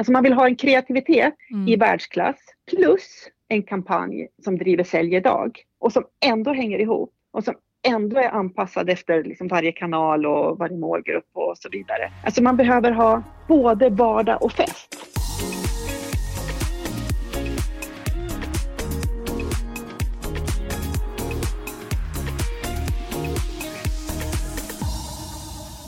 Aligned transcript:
Alltså 0.00 0.12
man 0.12 0.22
vill 0.22 0.32
ha 0.32 0.46
en 0.46 0.56
kreativitet 0.56 1.34
mm. 1.50 1.68
i 1.68 1.76
världsklass 1.76 2.36
plus 2.70 3.28
en 3.48 3.62
kampanj 3.62 4.28
som 4.44 4.58
driver 4.58 4.84
sälj 4.84 5.16
idag 5.16 5.58
och 5.80 5.92
som 5.92 6.04
ändå 6.24 6.52
hänger 6.52 6.78
ihop 6.78 7.10
och 7.32 7.44
som 7.44 7.54
ändå 7.88 8.16
är 8.16 8.28
anpassad 8.28 8.90
efter 8.90 9.24
liksom 9.24 9.48
varje 9.48 9.72
kanal 9.72 10.26
och 10.26 10.58
varje 10.58 10.76
målgrupp 10.76 11.28
och 11.32 11.58
så 11.58 11.68
vidare. 11.68 12.12
Alltså 12.24 12.42
man 12.42 12.56
behöver 12.56 12.90
ha 12.90 13.22
både 13.48 13.90
vardag 13.90 14.42
och 14.42 14.52
fest. 14.52 14.96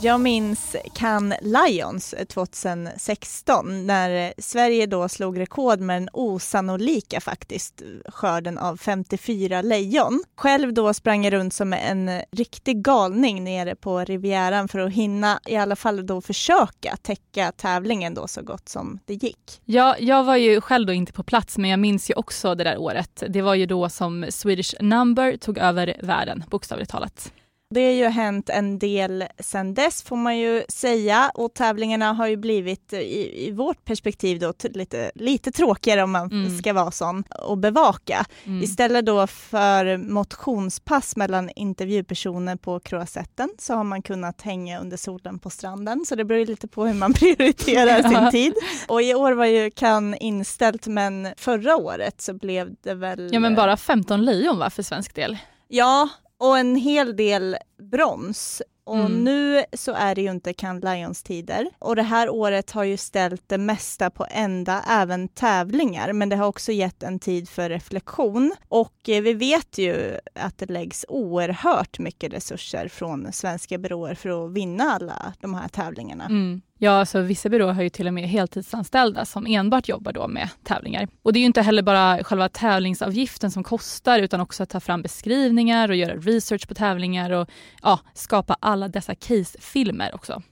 Jag 0.04 0.20
minns 0.20 0.76
Cannes 0.94 1.38
Lions 1.42 2.14
2016 2.28 3.86
när 3.86 4.34
Sverige 4.38 4.86
då 4.86 5.08
slog 5.08 5.40
rekord 5.40 5.80
med 5.80 6.02
den 6.02 6.08
osannolika 6.12 7.20
faktiskt 7.20 7.82
skörden 8.06 8.58
av 8.58 8.76
54 8.76 9.62
lejon. 9.62 10.22
Själv 10.36 10.74
då 10.74 10.94
sprang 10.94 11.24
jag 11.24 11.32
runt 11.32 11.54
som 11.54 11.72
en 11.72 12.10
riktig 12.30 12.84
galning 12.84 13.44
nere 13.44 13.74
på 13.74 13.98
Rivieran 13.98 14.68
för 14.68 14.78
att 14.78 14.92
hinna 14.92 15.40
i 15.46 15.56
alla 15.56 15.76
fall 15.76 16.06
då 16.06 16.20
försöka 16.20 16.96
täcka 17.02 17.52
tävlingen 17.52 18.14
då 18.14 18.28
så 18.28 18.42
gott 18.42 18.68
som 18.68 18.98
det 19.06 19.14
gick. 19.14 19.60
Ja, 19.64 19.96
jag 19.98 20.24
var 20.24 20.36
ju 20.36 20.60
själv 20.60 20.86
då 20.86 20.92
inte 20.92 21.12
på 21.12 21.22
plats 21.22 21.58
men 21.58 21.70
jag 21.70 21.80
minns 21.80 22.10
ju 22.10 22.14
också 22.14 22.54
det 22.54 22.64
där 22.64 22.78
året. 22.78 23.22
Det 23.28 23.42
var 23.42 23.54
ju 23.54 23.66
då 23.66 23.88
som 23.88 24.26
Swedish 24.30 24.74
Number 24.80 25.36
tog 25.36 25.58
över 25.58 25.96
världen 26.02 26.44
bokstavligt 26.50 26.90
talat. 26.90 27.32
Det 27.72 27.84
har 27.84 27.92
ju 27.92 28.08
hänt 28.08 28.48
en 28.48 28.78
del 28.78 29.24
sedan 29.38 29.74
dess 29.74 30.02
får 30.02 30.16
man 30.16 30.38
ju 30.38 30.64
säga 30.68 31.30
och 31.34 31.54
tävlingarna 31.54 32.12
har 32.12 32.26
ju 32.26 32.36
blivit 32.36 32.92
i, 32.92 33.46
i 33.46 33.50
vårt 33.50 33.84
perspektiv 33.84 34.38
då 34.38 34.52
lite, 34.62 35.10
lite 35.14 35.52
tråkigare 35.52 36.02
om 36.02 36.10
man 36.12 36.32
mm. 36.32 36.58
ska 36.58 36.72
vara 36.72 36.90
sån 36.90 37.24
och 37.42 37.58
bevaka. 37.58 38.24
Mm. 38.44 38.62
Istället 38.62 39.06
då 39.06 39.26
för 39.26 39.96
motionspass 39.96 41.16
mellan 41.16 41.50
intervjupersoner 41.56 42.56
på 42.56 42.80
Croisetten 42.80 43.48
så 43.58 43.74
har 43.74 43.84
man 43.84 44.02
kunnat 44.02 44.42
hänga 44.42 44.80
under 44.80 44.96
solen 44.96 45.38
på 45.38 45.50
stranden. 45.50 46.04
Så 46.06 46.14
det 46.14 46.24
beror 46.24 46.46
lite 46.46 46.68
på 46.68 46.86
hur 46.86 46.94
man 46.94 47.12
prioriterar 47.14 48.02
sin 48.08 48.30
tid. 48.30 48.54
Och 48.88 49.02
i 49.02 49.14
år 49.14 49.32
var 49.32 49.46
ju 49.46 49.70
kan 49.70 50.14
inställt 50.14 50.86
men 50.86 51.28
förra 51.36 51.76
året 51.76 52.20
så 52.20 52.34
blev 52.34 52.74
det 52.82 52.94
väl... 52.94 53.28
Ja 53.32 53.40
men 53.40 53.54
bara 53.54 53.76
15 53.76 54.24
lejon 54.24 54.58
va 54.58 54.70
för 54.70 54.82
svensk 54.82 55.14
del? 55.14 55.38
Ja, 55.68 56.08
och 56.42 56.58
en 56.58 56.76
hel 56.76 57.16
del 57.16 57.56
brons. 57.78 58.62
Och 58.84 58.96
mm. 58.96 59.24
nu 59.24 59.64
så 59.72 59.92
är 59.92 60.14
det 60.14 60.22
ju 60.22 60.30
inte 60.30 60.52
Cannes 60.52 60.84
Lions 60.84 61.22
tider. 61.22 61.70
Och 61.78 61.96
det 61.96 62.02
här 62.02 62.30
året 62.30 62.70
har 62.70 62.84
ju 62.84 62.96
ställt 62.96 63.42
det 63.46 63.58
mesta 63.58 64.10
på 64.10 64.26
ända, 64.30 64.84
även 64.88 65.28
tävlingar. 65.28 66.12
Men 66.12 66.28
det 66.28 66.36
har 66.36 66.46
också 66.46 66.72
gett 66.72 67.02
en 67.02 67.18
tid 67.18 67.48
för 67.48 67.68
reflektion. 67.68 68.54
Och 68.68 69.08
eh, 69.08 69.22
vi 69.22 69.34
vet 69.34 69.78
ju 69.78 70.18
att 70.34 70.58
det 70.58 70.70
läggs 70.70 71.04
oerhört 71.08 71.98
mycket 71.98 72.32
resurser 72.32 72.88
från 72.88 73.32
svenska 73.32 73.78
byråer 73.78 74.14
för 74.14 74.44
att 74.44 74.52
vinna 74.52 74.84
alla 74.84 75.34
de 75.40 75.54
här 75.54 75.68
tävlingarna. 75.68 76.24
Mm. 76.24 76.62
Ja, 76.84 76.90
alltså 76.90 77.20
vissa 77.20 77.48
byråer 77.48 77.72
har 77.72 77.82
ju 77.82 77.88
till 77.88 78.06
och 78.06 78.14
med 78.14 78.28
heltidsanställda 78.28 79.24
som 79.24 79.46
enbart 79.46 79.88
jobbar 79.88 80.12
då 80.12 80.28
med 80.28 80.48
tävlingar. 80.64 81.08
Och 81.22 81.32
det 81.32 81.38
är 81.38 81.40
ju 81.40 81.46
inte 81.46 81.62
heller 81.62 81.82
bara 81.82 82.24
själva 82.24 82.48
tävlingsavgiften 82.48 83.50
som 83.50 83.64
kostar 83.64 84.18
utan 84.18 84.40
också 84.40 84.62
att 84.62 84.68
ta 84.68 84.80
fram 84.80 85.02
beskrivningar 85.02 85.88
och 85.88 85.96
göra 85.96 86.14
research 86.14 86.68
på 86.68 86.74
tävlingar 86.74 87.30
och 87.30 87.48
ja, 87.82 88.00
skapa 88.14 88.56
alla 88.60 88.88
dessa 88.88 89.14
casefilmer 89.14 90.14
också. 90.14 90.42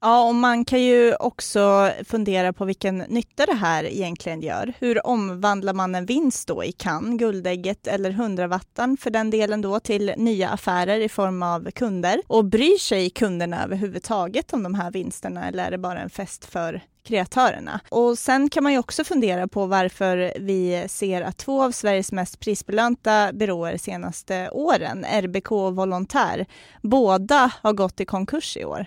Ja, 0.00 0.28
och 0.28 0.34
man 0.34 0.64
kan 0.64 0.82
ju 0.82 1.14
också 1.14 1.90
fundera 2.04 2.52
på 2.52 2.64
vilken 2.64 2.98
nytta 2.98 3.46
det 3.46 3.54
här 3.54 3.84
egentligen 3.84 4.42
gör. 4.42 4.72
Hur 4.78 5.06
omvandlar 5.06 5.72
man 5.72 5.94
en 5.94 6.06
vinst 6.06 6.48
då 6.48 6.64
i 6.64 6.72
Cannes, 6.72 7.18
guldägget 7.18 7.86
eller 7.86 8.10
hundravattan 8.10 8.96
för 8.96 9.10
den 9.10 9.30
delen 9.30 9.60
då 9.60 9.80
till 9.80 10.12
nya 10.16 10.48
affärer 10.48 11.00
i 11.00 11.08
form 11.08 11.42
av 11.42 11.70
kunder? 11.70 12.22
Och 12.26 12.44
bryr 12.44 12.78
sig 12.78 13.10
kunderna 13.10 13.64
överhuvudtaget 13.64 14.52
om 14.52 14.62
de 14.62 14.74
här 14.74 14.90
vinsterna 14.90 15.48
eller 15.48 15.64
är 15.66 15.70
det 15.70 15.78
bara 15.78 16.00
en 16.00 16.10
fest 16.10 16.44
för 16.44 16.80
kreatörerna. 17.04 17.80
Och 17.90 18.18
sen 18.18 18.50
kan 18.50 18.62
man 18.62 18.72
ju 18.72 18.78
också 18.78 19.04
fundera 19.04 19.48
på 19.48 19.66
varför 19.66 20.32
vi 20.40 20.84
ser 20.88 21.22
att 21.22 21.36
två 21.36 21.62
av 21.62 21.70
Sveriges 21.70 22.12
mest 22.12 22.40
prisbelönta 22.40 23.32
byråer 23.32 23.76
senaste 23.76 24.50
åren, 24.50 25.04
RBK 25.04 25.52
och 25.52 25.76
Volontär, 25.76 26.46
båda 26.82 27.52
har 27.62 27.72
gått 27.72 28.00
i 28.00 28.04
konkurs 28.04 28.56
i 28.56 28.64
år. 28.64 28.86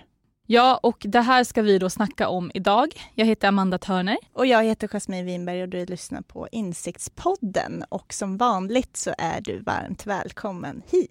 Ja, 0.52 0.80
och 0.82 1.02
det 1.08 1.20
här 1.20 1.44
ska 1.44 1.62
vi 1.62 1.78
då 1.78 1.90
snacka 1.90 2.28
om 2.28 2.50
idag. 2.54 2.88
Jag 3.14 3.26
heter 3.26 3.48
Amanda 3.48 3.78
Törner. 3.78 4.16
Och 4.32 4.46
jag 4.46 4.64
heter 4.64 4.88
Jasmine 4.88 5.26
Winberg 5.26 5.62
och 5.62 5.68
du 5.68 5.86
lyssnar 5.86 6.22
på 6.22 6.48
Insiktspodden. 6.52 7.84
Och 7.88 8.12
som 8.12 8.36
vanligt 8.36 8.96
så 8.96 9.14
är 9.18 9.40
du 9.40 9.58
varmt 9.58 10.06
välkommen 10.06 10.82
hit. 10.90 11.10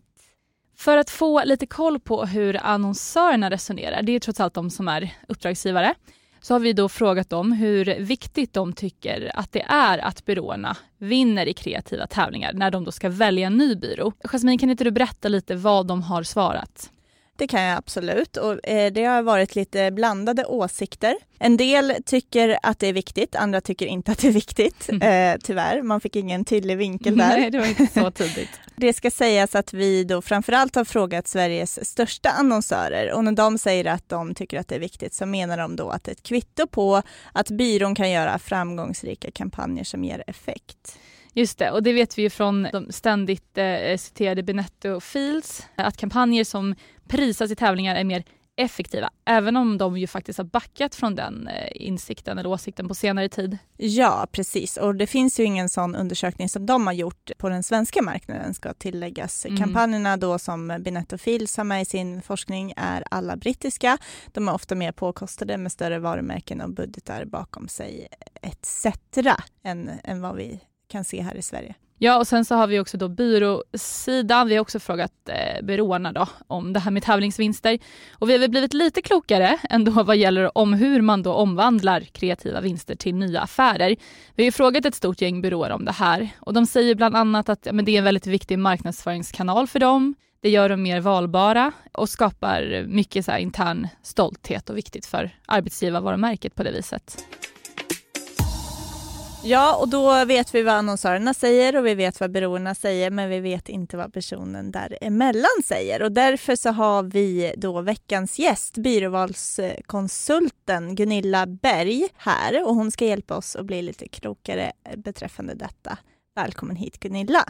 För 0.78 0.98
att 0.98 1.10
få 1.10 1.44
lite 1.44 1.66
koll 1.66 2.00
på 2.00 2.26
hur 2.26 2.60
annonsörerna 2.64 3.50
resonerar, 3.50 4.02
det 4.02 4.12
är 4.12 4.20
trots 4.20 4.40
allt 4.40 4.54
de 4.54 4.70
som 4.70 4.88
är 4.88 5.14
uppdragsgivare, 5.28 5.94
så 6.42 6.54
har 6.54 6.60
vi 6.60 6.74
då 6.74 6.90
frågat 6.90 7.30
dem 7.30 7.52
hur 7.52 7.86
viktigt 8.00 8.54
de 8.54 8.74
tycker 8.74 9.32
att 9.36 9.52
det 9.52 9.66
är 9.68 9.98
att 9.98 10.26
byråerna 10.26 10.78
vinner 10.98 11.46
i 11.46 11.54
kreativa 11.54 12.08
tävlingar 12.08 12.54
när 12.54 12.72
de 12.72 12.84
då 12.84 12.92
ska 12.92 13.10
välja 13.10 13.48
en 13.48 13.58
ny 13.58 13.76
byrå. 13.76 14.14
Jasmine, 14.24 14.58
kan 14.58 14.70
inte 14.70 14.84
du 14.84 14.92
berätta 14.92 15.28
lite 15.28 15.56
vad 15.56 15.88
de 15.88 16.02
har 16.02 16.24
svarat? 16.24 16.92
Det 17.42 17.48
kan 17.48 17.62
jag 17.62 17.78
absolut 17.78 18.38
och 18.38 18.70
eh, 18.70 18.92
det 18.92 19.04
har 19.04 19.22
varit 19.22 19.56
lite 19.56 19.92
blandade 19.92 20.46
åsikter. 20.46 21.16
En 21.40 21.58
del 21.58 21.94
tycker 22.06 22.58
att 22.64 22.80
det 22.80 22.88
är 22.88 22.94
viktigt, 22.94 23.36
andra 23.36 23.62
tycker 23.62 23.86
inte 23.86 24.12
att 24.12 24.18
det 24.18 24.28
är 24.28 24.32
viktigt. 24.32 24.90
Mm. 24.90 25.34
Eh, 25.34 25.40
tyvärr, 25.44 25.82
man 25.82 26.02
fick 26.02 26.16
ingen 26.16 26.46
tydlig 26.46 26.78
vinkel 26.78 27.18
där. 27.18 27.28
Nej, 27.28 27.52
det 27.52 27.60
var 27.60 27.66
inte 27.66 27.88
så 27.88 28.12
tydligt. 28.12 28.50
det 28.76 28.94
ska 28.94 29.12
sägas 29.12 29.56
att 29.56 29.74
vi 29.74 30.04
då 30.04 30.22
framförallt 30.22 30.76
har 30.76 30.86
frågat 30.86 31.28
Sveriges 31.28 31.90
största 31.90 32.30
annonsörer 32.30 33.12
och 33.12 33.24
när 33.24 33.32
de 33.32 33.58
säger 33.58 33.86
att 33.86 34.10
de 34.10 34.36
tycker 34.36 34.60
att 34.60 34.68
det 34.68 34.76
är 34.76 34.80
viktigt 34.80 35.14
så 35.14 35.26
menar 35.26 35.58
de 35.58 35.76
då 35.76 35.90
att 35.90 36.04
det 36.04 36.12
är 36.12 36.16
ett 36.16 36.24
kvitto 36.24 36.68
på 36.68 37.02
att 37.34 37.50
byrån 37.50 37.96
kan 37.96 38.12
göra 38.12 38.40
framgångsrika 38.40 39.32
kampanjer 39.32 39.84
som 39.84 40.04
ger 40.04 40.24
effekt. 40.28 40.98
Just 41.34 41.58
det, 41.58 41.72
och 41.72 41.84
det 41.84 41.94
vet 41.94 42.18
vi 42.18 42.22
ju 42.22 42.30
från 42.30 42.68
de 42.72 42.92
ständigt 42.92 43.58
eh, 43.58 43.98
citerade 43.98 44.44
Benetto 44.44 45.00
Fields, 45.00 45.68
att 45.76 45.98
kampanjer 45.98 46.44
som 46.44 46.76
prisas 47.08 47.52
i 47.52 47.56
tävlingar 47.56 47.96
är 47.96 48.04
mer 48.04 48.24
effektiva, 48.56 49.10
även 49.26 49.58
om 49.58 49.78
de 49.78 49.98
ju 49.98 50.08
faktiskt 50.08 50.38
har 50.38 50.46
backat 50.46 50.96
från 50.96 51.16
den 51.16 51.48
eh, 51.48 51.72
insikten 51.76 52.38
eller 52.38 52.50
åsikten 52.50 52.88
på 52.88 52.96
senare 52.96 53.30
tid. 53.30 53.58
Ja, 53.78 54.28
precis. 54.32 54.78
Och 54.78 54.96
det 54.96 55.08
finns 55.08 55.40
ju 55.40 55.44
ingen 55.44 55.70
sån 55.70 55.96
undersökning 55.96 56.50
som 56.50 56.66
de 56.66 56.88
har 56.88 56.94
gjort 56.94 57.32
på 57.38 57.50
den 57.50 57.64
svenska 57.64 58.02
marknaden 58.02 58.54
ska 58.54 58.74
tilläggas. 58.74 59.46
Mm. 59.46 59.58
Kampanjerna 59.58 60.18
då 60.18 60.40
som 60.40 60.78
Binetto 60.80 61.18
Fields 61.18 61.58
har 61.58 61.64
med 61.64 61.82
i 61.82 61.86
sin 61.86 62.22
forskning 62.22 62.74
är 62.78 63.04
alla 63.12 63.36
brittiska. 63.36 63.98
De 64.28 64.48
är 64.48 64.54
ofta 64.54 64.76
mer 64.76 64.92
påkostade 64.92 65.58
med 65.58 65.72
större 65.72 66.00
varumärken 66.00 66.62
och 66.62 66.70
budgetar 66.70 67.26
bakom 67.26 67.68
sig 67.68 68.08
etc. 68.42 68.86
än, 69.64 69.92
än 70.04 70.22
vad 70.22 70.36
vi 70.36 70.60
kan 70.92 71.04
se 71.04 71.22
här 71.22 71.36
i 71.36 71.42
Sverige. 71.42 71.76
Ja, 72.04 72.18
och 72.18 72.28
sen 72.28 72.46
så 72.46 72.56
har 72.56 72.68
vi 72.68 72.80
också 72.80 72.98
då 72.98 73.10
byråsidan. 73.10 74.48
Vi 74.48 74.56
har 74.56 74.62
också 74.62 74.80
frågat 74.80 75.12
eh, 75.30 75.66
byråerna 75.66 76.12
då 76.12 76.28
om 76.48 76.74
det 76.74 76.80
här 76.80 76.92
med 76.92 77.04
tävlingsvinster. 77.04 77.80
Och 78.12 78.30
vi 78.30 78.34
har 78.34 78.40
väl 78.40 78.50
blivit 78.50 78.74
lite 78.74 79.02
klokare 79.02 79.58
ändå 79.70 80.04
vad 80.04 80.18
gäller 80.18 80.58
om 80.58 80.74
hur 80.74 81.02
man 81.02 81.24
då 81.24 81.34
omvandlar 81.34 82.02
kreativa 82.02 82.62
vinster 82.62 82.96
till 82.96 83.16
nya 83.16 83.42
affärer. 83.42 83.96
Vi 84.36 84.44
har 84.44 84.52
frågat 84.52 84.86
ett 84.86 84.96
stort 84.96 85.22
gäng 85.22 85.42
byråer 85.42 85.72
om 85.72 85.86
det 85.86 85.92
här 85.92 86.30
och 86.40 86.54
de 86.54 86.66
säger 86.66 86.96
bland 86.96 87.16
annat 87.16 87.50
att 87.50 87.66
ja, 87.66 87.74
men 87.74 87.86
det 87.86 87.92
är 87.92 87.98
en 87.98 88.04
väldigt 88.04 88.28
viktig 88.28 88.60
marknadsföringskanal 88.60 89.68
för 89.68 89.80
dem. 89.80 90.16
Det 90.42 90.50
gör 90.50 90.70
dem 90.70 90.84
mer 90.84 91.00
valbara 91.00 91.72
och 91.92 92.10
skapar 92.10 92.86
mycket 92.88 93.26
så 93.26 93.38
intern 93.38 93.88
stolthet 94.04 94.70
och 94.70 94.78
viktigt 94.78 95.06
för 95.06 95.32
arbetsgivarvarumärket 95.46 96.56
på 96.56 96.64
det 96.64 96.72
viset. 96.72 97.26
Ja, 99.44 99.76
och 99.76 99.90
då 99.90 100.26
vet 100.26 100.56
vi 100.56 100.64
vad 100.64 100.74
annonsörerna 100.74 101.34
säger 101.34 101.78
och 101.78 101.86
vi 101.86 101.96
vet 101.96 102.20
vad 102.20 102.32
byråerna 102.32 102.76
säger, 102.76 103.12
men 103.12 103.30
vi 103.30 103.40
vet 103.40 103.70
inte 103.70 103.98
vad 103.98 104.14
personen 104.14 104.72
däremellan 104.72 105.64
säger. 105.66 106.02
Och 106.02 106.12
därför 106.12 106.56
så 106.56 106.70
har 106.70 107.04
vi 107.04 107.54
då 107.58 107.82
veckans 107.82 108.40
gäst, 108.40 108.78
byråvalskonsulten 108.78 110.96
Gunilla 110.96 111.46
Berg 111.46 112.08
här 112.16 112.68
och 112.68 112.76
hon 112.76 112.92
ska 112.92 113.06
hjälpa 113.06 113.38
oss 113.38 113.56
att 113.56 113.66
bli 113.66 113.82
lite 113.82 114.08
klokare 114.08 114.72
beträffande 114.96 115.54
detta. 115.54 115.98
Välkommen 116.36 116.76
hit 116.76 117.00
Gunilla! 117.00 117.44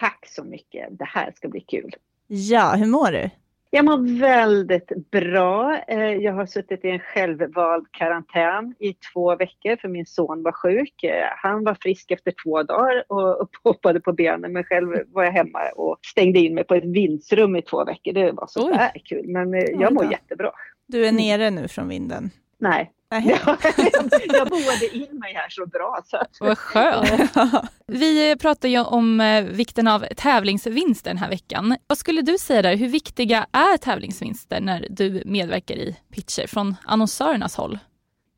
Tack 0.00 0.26
så 0.28 0.44
mycket, 0.44 0.98
det 0.98 1.04
här 1.04 1.32
ska 1.36 1.48
bli 1.48 1.60
kul. 1.60 1.94
Ja, 2.26 2.74
hur 2.74 2.86
mår 2.86 3.12
du? 3.12 3.30
Jag 3.74 3.84
mår 3.84 4.20
väldigt 4.20 5.10
bra. 5.10 5.78
Eh, 5.88 5.98
jag 5.98 6.32
har 6.32 6.46
suttit 6.46 6.84
i 6.84 6.88
en 6.88 6.98
självvald 6.98 7.86
karantän 7.90 8.74
i 8.78 8.94
två 9.12 9.36
veckor 9.36 9.76
för 9.76 9.88
min 9.88 10.06
son 10.06 10.42
var 10.42 10.52
sjuk. 10.52 11.04
Eh, 11.04 11.24
han 11.36 11.64
var 11.64 11.74
frisk 11.74 12.10
efter 12.10 12.34
två 12.44 12.62
dagar 12.62 13.04
och 13.08 13.50
hoppade 13.64 14.00
på 14.00 14.12
benen 14.12 14.52
men 14.52 14.64
själv 14.64 14.88
var 15.12 15.24
jag 15.24 15.32
hemma 15.32 15.58
och 15.76 15.98
stängde 16.02 16.38
in 16.38 16.54
mig 16.54 16.64
på 16.64 16.74
ett 16.74 16.84
vindsrum 16.84 17.56
i 17.56 17.62
två 17.62 17.84
veckor. 17.84 18.12
Det 18.12 18.32
var 18.32 18.46
så 18.46 18.70
där 18.70 18.90
kul 19.04 19.28
men 19.28 19.54
eh, 19.54 19.60
jag 19.60 19.92
mår 19.92 20.10
jättebra. 20.10 20.50
Du 20.86 21.06
är 21.06 21.12
nere 21.12 21.50
nu 21.50 21.68
från 21.68 21.88
vinden? 21.88 22.30
Nej, 22.58 22.90
jag 24.32 24.48
boade 24.48 24.88
in 24.92 25.18
mig 25.18 25.34
här 25.34 25.48
så 25.50 25.66
bra. 25.66 26.02
Så. 26.04 26.44
Vad 26.44 26.58
skönt. 26.58 27.32
Vi 27.86 28.36
pratar 28.36 28.68
ju 28.68 28.80
om 28.80 29.20
eh, 29.20 29.44
vikten 29.44 29.88
av 29.88 30.06
tävlingsvinster 30.16 31.10
den 31.10 31.18
här 31.18 31.28
veckan. 31.28 31.76
Vad 31.86 31.98
skulle 31.98 32.22
du 32.22 32.38
säga 32.38 32.62
där, 32.62 32.76
hur 32.76 32.88
viktiga 32.88 33.46
är 33.52 33.76
tävlingsvinster 33.76 34.60
när 34.60 34.86
du 34.90 35.22
medverkar 35.26 35.74
i 35.74 35.96
pitcher 36.12 36.46
från 36.46 36.76
annonsörernas 36.84 37.56
håll? 37.56 37.78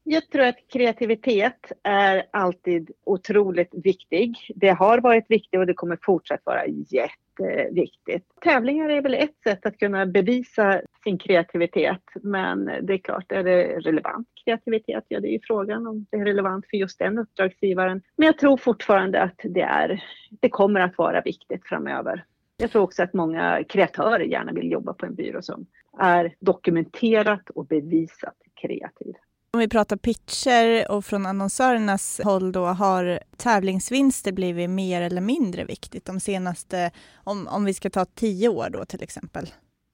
Jag 0.06 0.30
tror 0.30 0.42
att 0.42 0.56
kreativitet 0.72 1.72
är 1.82 2.26
alltid 2.30 2.90
otroligt 3.04 3.74
viktig. 3.74 4.36
Det 4.54 4.68
har 4.68 5.00
varit 5.00 5.24
viktigt 5.28 5.58
och 5.58 5.66
det 5.66 5.74
kommer 5.74 5.98
fortsatt 6.02 6.40
vara 6.44 6.66
jätteviktigt. 6.66 8.24
Tävlingar 8.40 8.88
är 8.90 9.02
väl 9.02 9.14
ett 9.14 9.42
sätt 9.44 9.66
att 9.66 9.78
kunna 9.78 10.06
bevisa 10.06 10.80
sin 11.04 11.18
kreativitet, 11.18 12.02
men 12.22 12.64
det 12.64 12.92
är 12.92 12.98
klart, 12.98 13.32
är 13.32 13.44
det 13.44 13.64
relevant 13.80 14.28
kreativitet? 14.44 15.04
Ja, 15.08 15.20
det 15.20 15.28
är 15.28 15.32
ju 15.32 15.40
frågan 15.42 15.86
om 15.86 16.06
det 16.10 16.16
är 16.16 16.24
relevant 16.24 16.66
för 16.70 16.76
just 16.76 16.98
den 16.98 17.18
uppdragsgivaren. 17.18 18.02
Men 18.16 18.26
jag 18.26 18.38
tror 18.38 18.56
fortfarande 18.56 19.22
att 19.22 19.40
det 19.42 19.62
är, 19.62 20.04
det 20.40 20.48
kommer 20.48 20.80
att 20.80 20.98
vara 20.98 21.20
viktigt 21.20 21.66
framöver. 21.68 22.24
Jag 22.56 22.70
tror 22.70 22.82
också 22.82 23.02
att 23.02 23.14
många 23.14 23.64
kreatörer 23.68 24.24
gärna 24.24 24.52
vill 24.52 24.70
jobba 24.70 24.94
på 24.94 25.06
en 25.06 25.14
byrå 25.14 25.42
som 25.42 25.66
är 25.98 26.34
dokumenterat 26.40 27.50
och 27.50 27.66
bevisat 27.66 28.36
kreativ. 28.54 29.14
Om 29.54 29.60
vi 29.60 29.68
pratar 29.68 29.96
pitcher 29.96 30.90
och 30.90 31.04
från 31.04 31.26
annonsörernas 31.26 32.20
håll 32.24 32.52
då 32.52 32.64
har 32.64 33.18
tävlingsvinster 33.36 34.32
blivit 34.32 34.70
mer 34.70 35.02
eller 35.02 35.20
mindre 35.20 35.64
viktigt 35.64 36.04
de 36.04 36.20
senaste, 36.20 36.90
om, 37.16 37.48
om 37.48 37.64
vi 37.64 37.74
ska 37.74 37.90
ta 37.90 38.04
tio 38.04 38.48
år 38.48 38.70
då 38.70 38.84
till 38.84 39.02
exempel? 39.02 39.46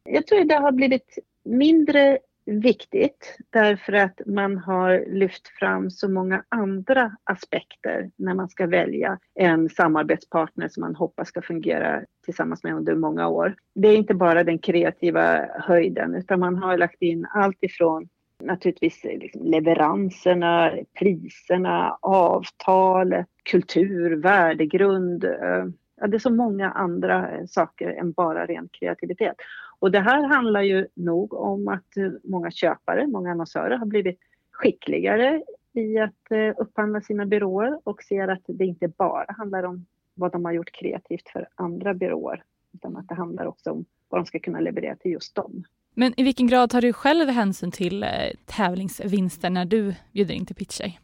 Jag 0.04 0.26
tror 0.26 0.44
det 0.44 0.54
har 0.54 0.72
blivit 0.72 1.18
mindre 1.44 2.18
viktigt 2.46 3.36
därför 3.50 3.92
att 3.92 4.20
man 4.26 4.58
har 4.58 5.04
lyft 5.06 5.48
fram 5.48 5.90
så 5.90 6.08
många 6.08 6.44
andra 6.48 7.16
aspekter 7.24 8.10
när 8.16 8.34
man 8.34 8.48
ska 8.48 8.66
välja 8.66 9.18
en 9.34 9.68
samarbetspartner 9.68 10.68
som 10.68 10.80
man 10.80 10.94
hoppas 10.94 11.28
ska 11.28 11.42
fungera 11.42 12.02
tillsammans 12.24 12.64
med 12.64 12.74
under 12.74 12.94
många 12.94 13.28
år. 13.28 13.54
Det 13.74 13.88
är 13.88 13.96
inte 13.96 14.14
bara 14.14 14.44
den 14.44 14.58
kreativa 14.58 15.46
höjden 15.54 16.14
utan 16.14 16.40
man 16.40 16.56
har 16.56 16.78
lagt 16.78 17.02
in 17.02 17.26
allt 17.34 17.58
ifrån 17.60 18.08
naturligtvis 18.40 19.04
eh, 19.04 19.18
liksom 19.18 19.42
leveranserna, 19.44 20.72
priserna, 20.98 21.98
avtalet, 22.00 23.26
kultur, 23.42 24.16
värdegrund. 24.16 25.24
Eh, 25.24 25.66
ja, 25.96 26.06
det 26.06 26.16
är 26.16 26.18
så 26.18 26.32
många 26.32 26.70
andra 26.70 27.30
eh, 27.30 27.46
saker 27.46 27.88
än 27.88 28.12
bara 28.12 28.46
ren 28.46 28.68
kreativitet. 28.72 29.36
Och 29.78 29.90
det 29.90 30.00
här 30.00 30.22
handlar 30.22 30.62
ju 30.62 30.86
nog 30.94 31.34
om 31.34 31.68
att 31.68 32.20
många 32.24 32.50
köpare, 32.50 33.06
många 33.06 33.30
annonsörer 33.30 33.76
har 33.76 33.86
blivit 33.86 34.18
skickligare 34.52 35.42
i 35.72 35.98
att 35.98 36.56
upphandla 36.56 37.00
sina 37.00 37.26
byråer 37.26 37.78
och 37.84 38.02
ser 38.02 38.28
att 38.28 38.42
det 38.46 38.64
inte 38.64 38.88
bara 38.88 39.26
handlar 39.28 39.62
om 39.62 39.86
vad 40.14 40.32
de 40.32 40.44
har 40.44 40.52
gjort 40.52 40.72
kreativt 40.72 41.28
för 41.28 41.48
andra 41.54 41.94
byråer 41.94 42.42
utan 42.72 42.96
att 42.96 43.08
det 43.08 43.14
handlar 43.14 43.46
också 43.46 43.70
om 43.70 43.84
vad 44.08 44.20
de 44.20 44.26
ska 44.26 44.38
kunna 44.38 44.60
leverera 44.60 44.96
till 44.96 45.12
just 45.12 45.34
dem. 45.34 45.64
Men 45.94 46.20
i 46.20 46.22
vilken 46.22 46.46
grad 46.46 46.70
tar 46.70 46.80
du 46.80 46.92
själv 46.92 47.28
hänsyn 47.28 47.70
till 47.70 48.02
eh, 48.02 48.08
tävlingsvinster 48.46 49.50
när 49.50 49.64
du 49.64 49.94
bjuder 50.12 50.34
in 50.34 50.46
till 50.46 50.56
pitcher? 50.56 50.98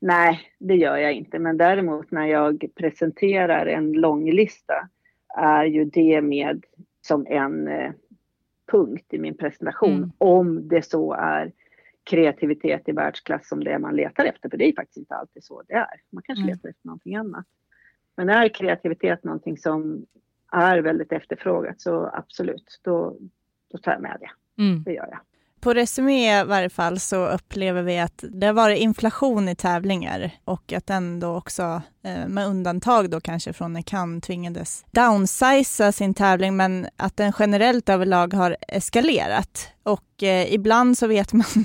Nej, 0.00 0.40
det 0.58 0.74
gör 0.74 0.96
jag 0.96 1.12
inte. 1.12 1.38
Men 1.38 1.56
däremot 1.56 2.10
när 2.10 2.26
jag 2.26 2.64
presenterar 2.74 3.66
en 3.66 3.92
långlista 3.92 4.88
är 5.36 5.64
ju 5.64 5.84
det 5.84 6.22
med 6.22 6.64
som 7.00 7.26
en 7.26 7.68
eh, 7.68 7.92
punkt 8.70 9.06
i 9.10 9.18
min 9.18 9.36
presentation 9.36 9.96
mm. 9.96 10.12
om 10.18 10.68
det 10.68 10.82
så 10.82 11.12
är 11.12 11.52
kreativitet 12.04 12.88
i 12.88 12.92
världsklass 12.92 13.48
som 13.48 13.64
det 13.64 13.78
man 13.78 13.96
letar 13.96 14.24
efter. 14.24 14.48
För 14.48 14.56
det 14.56 14.68
är 14.68 14.72
faktiskt 14.72 14.96
inte 14.96 15.14
alltid 15.14 15.44
så 15.44 15.62
det 15.68 15.74
är. 15.74 16.00
Man 16.10 16.22
kanske 16.22 16.42
mm. 16.42 16.54
letar 16.54 16.68
efter 16.68 16.86
någonting 16.86 17.16
annat. 17.16 17.46
Men 18.16 18.28
är 18.28 18.48
kreativitet 18.48 19.24
någonting 19.24 19.58
som 19.58 20.06
är 20.52 20.78
väldigt 20.78 21.12
efterfrågat 21.12 21.80
så 21.80 22.10
absolut, 22.14 22.80
då, 22.82 23.16
då 23.72 23.78
tar 23.78 23.92
jag 23.92 24.02
med 24.02 24.16
det. 24.20 24.62
Mm. 24.62 24.82
Det 24.82 24.92
gör 24.92 25.08
jag. 25.10 25.18
På 25.60 25.74
Resumé 25.74 26.40
i 26.40 26.44
varje 26.44 26.70
fall 26.70 27.00
så 27.00 27.26
upplever 27.26 27.82
vi 27.82 27.98
att 27.98 28.24
det 28.28 28.46
har 28.46 28.54
varit 28.54 28.78
inflation 28.78 29.48
i 29.48 29.56
tävlingar 29.56 30.30
och 30.44 30.72
att 30.72 30.90
ändå 30.90 31.36
också, 31.36 31.82
eh, 32.04 32.28
med 32.28 32.46
undantag 32.46 33.10
då 33.10 33.20
kanske 33.20 33.52
från 33.52 33.72
när 33.72 33.82
Cannes 33.82 34.22
tvingades 34.22 34.84
downsiza 34.90 35.92
sin 35.92 36.14
tävling, 36.14 36.56
men 36.56 36.86
att 36.96 37.16
den 37.16 37.32
generellt 37.38 37.88
överlag 37.88 38.34
har 38.34 38.56
eskalerat. 38.68 39.68
Och 39.82 40.22
eh, 40.22 40.54
ibland 40.54 40.98
så 40.98 41.06
vet 41.06 41.32
man 41.32 41.64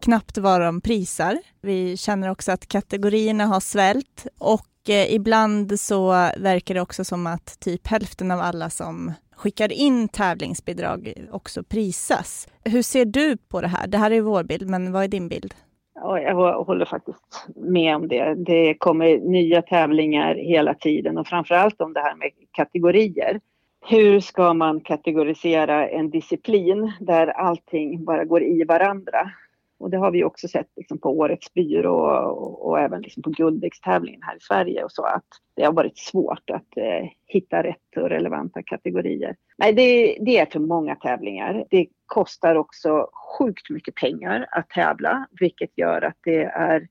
knappt 0.00 0.38
vad 0.38 0.60
de 0.60 0.80
prisar. 0.80 1.38
Vi 1.60 1.96
känner 1.96 2.30
också 2.30 2.52
att 2.52 2.68
kategorierna 2.68 3.46
har 3.46 3.60
svällt 3.60 4.26
och 4.38 4.88
eh, 4.88 5.14
ibland 5.14 5.80
så 5.80 6.10
verkar 6.36 6.74
det 6.74 6.80
också 6.80 7.04
som 7.04 7.26
att 7.26 7.60
typ 7.60 7.86
hälften 7.86 8.30
av 8.30 8.40
alla 8.40 8.70
som 8.70 9.12
skickar 9.36 9.72
in 9.72 10.08
tävlingsbidrag 10.08 11.12
också 11.30 11.62
prisas. 11.62 12.48
Hur 12.64 12.82
ser 12.82 13.04
du 13.04 13.36
på 13.36 13.60
det 13.60 13.68
här? 13.68 13.86
Det 13.86 13.98
här 13.98 14.10
är 14.10 14.20
vår 14.20 14.44
bild, 14.44 14.70
men 14.70 14.92
vad 14.92 15.04
är 15.04 15.08
din 15.08 15.28
bild? 15.28 15.54
jag 16.02 16.64
håller 16.64 16.84
faktiskt 16.84 17.46
med 17.54 17.96
om 17.96 18.08
det. 18.08 18.34
Det 18.34 18.74
kommer 18.74 19.18
nya 19.18 19.62
tävlingar 19.62 20.34
hela 20.34 20.74
tiden 20.74 21.18
och 21.18 21.26
framförallt 21.26 21.80
om 21.80 21.92
det 21.92 22.00
här 22.00 22.16
med 22.16 22.30
kategorier. 22.52 23.40
Hur 23.88 24.20
ska 24.20 24.54
man 24.54 24.80
kategorisera 24.80 25.88
en 25.88 26.10
disciplin 26.10 26.92
där 27.00 27.26
allting 27.26 28.04
bara 28.04 28.24
går 28.24 28.42
i 28.42 28.64
varandra? 28.64 29.30
Och 29.78 29.90
det 29.90 29.96
har 29.96 30.10
vi 30.10 30.24
också 30.24 30.48
sett 30.48 30.68
liksom 30.76 30.98
på 30.98 31.10
Årets 31.10 31.54
byrå 31.54 31.94
och, 32.30 32.68
och 32.68 32.80
även 32.80 33.02
liksom 33.02 33.22
på 33.22 33.30
Guldäggstävlingen 33.30 34.22
här 34.22 34.36
i 34.36 34.40
Sverige 34.40 34.84
och 34.84 34.92
så 34.92 35.02
att 35.02 35.26
det 35.54 35.64
har 35.64 35.72
varit 35.72 35.98
svårt 35.98 36.50
att 36.50 36.76
eh, 36.76 37.08
hitta 37.26 37.62
rätt 37.62 37.96
och 37.96 38.08
relevanta 38.08 38.62
kategorier. 38.62 39.36
Nej, 39.58 39.72
det, 39.72 40.16
det, 40.20 40.38
är 40.38 40.46
för 40.46 40.60
många 40.60 40.94
tävlingar. 40.94 41.64
Det 41.70 41.86
kostar 42.06 42.54
också 42.54 43.08
sjukt 43.38 43.70
mycket 43.70 43.94
pengar 43.94 44.46
att 44.50 44.68
tävla, 44.68 45.26
vilket 45.40 45.78
gör 45.78 46.02
att 46.02 46.18
det 46.24 46.44
är 46.44 46.88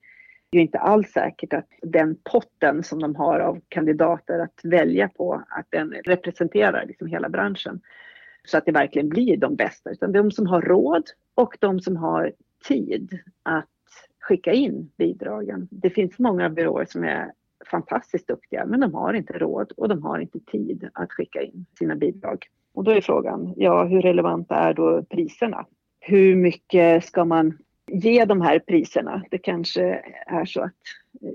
ju 0.51 0.61
inte 0.61 0.79
alls 0.79 1.11
säkert 1.11 1.53
att 1.53 1.67
den 1.81 2.17
potten 2.31 2.83
som 2.83 2.99
de 3.01 3.15
har 3.15 3.39
av 3.39 3.59
kandidater 3.69 4.39
att 4.39 4.59
välja 4.63 5.09
på, 5.09 5.43
att 5.49 5.67
den 5.69 5.91
representerar 5.91 6.85
liksom 6.85 7.07
hela 7.07 7.29
branschen. 7.29 7.81
Så 8.47 8.57
att 8.57 8.65
det 8.65 8.71
verkligen 8.71 9.09
blir 9.09 9.37
de 9.37 9.55
bästa, 9.55 9.89
utan 9.89 10.11
de 10.11 10.31
som 10.31 10.47
har 10.47 10.61
råd 10.61 11.03
och 11.35 11.57
de 11.59 11.79
som 11.79 11.97
har 11.97 12.31
tid 12.67 13.19
att 13.43 13.69
skicka 14.19 14.53
in 14.53 14.91
bidragen. 14.97 15.67
Det 15.71 15.89
finns 15.89 16.19
många 16.19 16.49
byråer 16.49 16.85
som 16.85 17.03
är 17.03 17.31
fantastiskt 17.71 18.27
duktiga 18.27 18.65
men 18.65 18.79
de 18.79 18.93
har 18.93 19.13
inte 19.13 19.33
råd 19.33 19.71
och 19.77 19.89
de 19.89 20.03
har 20.03 20.19
inte 20.19 20.39
tid 20.39 20.89
att 20.93 21.11
skicka 21.11 21.41
in 21.41 21.65
sina 21.79 21.95
bidrag. 21.95 22.45
Och 22.73 22.83
då 22.83 22.91
är 22.91 23.01
frågan, 23.01 23.53
ja 23.57 23.83
hur 23.83 24.01
relevanta 24.01 24.55
är 24.55 24.73
då 24.73 25.03
priserna? 25.03 25.65
Hur 25.99 26.35
mycket 26.35 27.05
ska 27.05 27.25
man 27.25 27.57
ge 27.91 28.25
de 28.25 28.41
här 28.41 28.59
priserna? 28.59 29.23
Det 29.31 29.37
kanske 29.37 29.83
är 30.27 30.45
så 30.45 30.61
att 30.61 30.73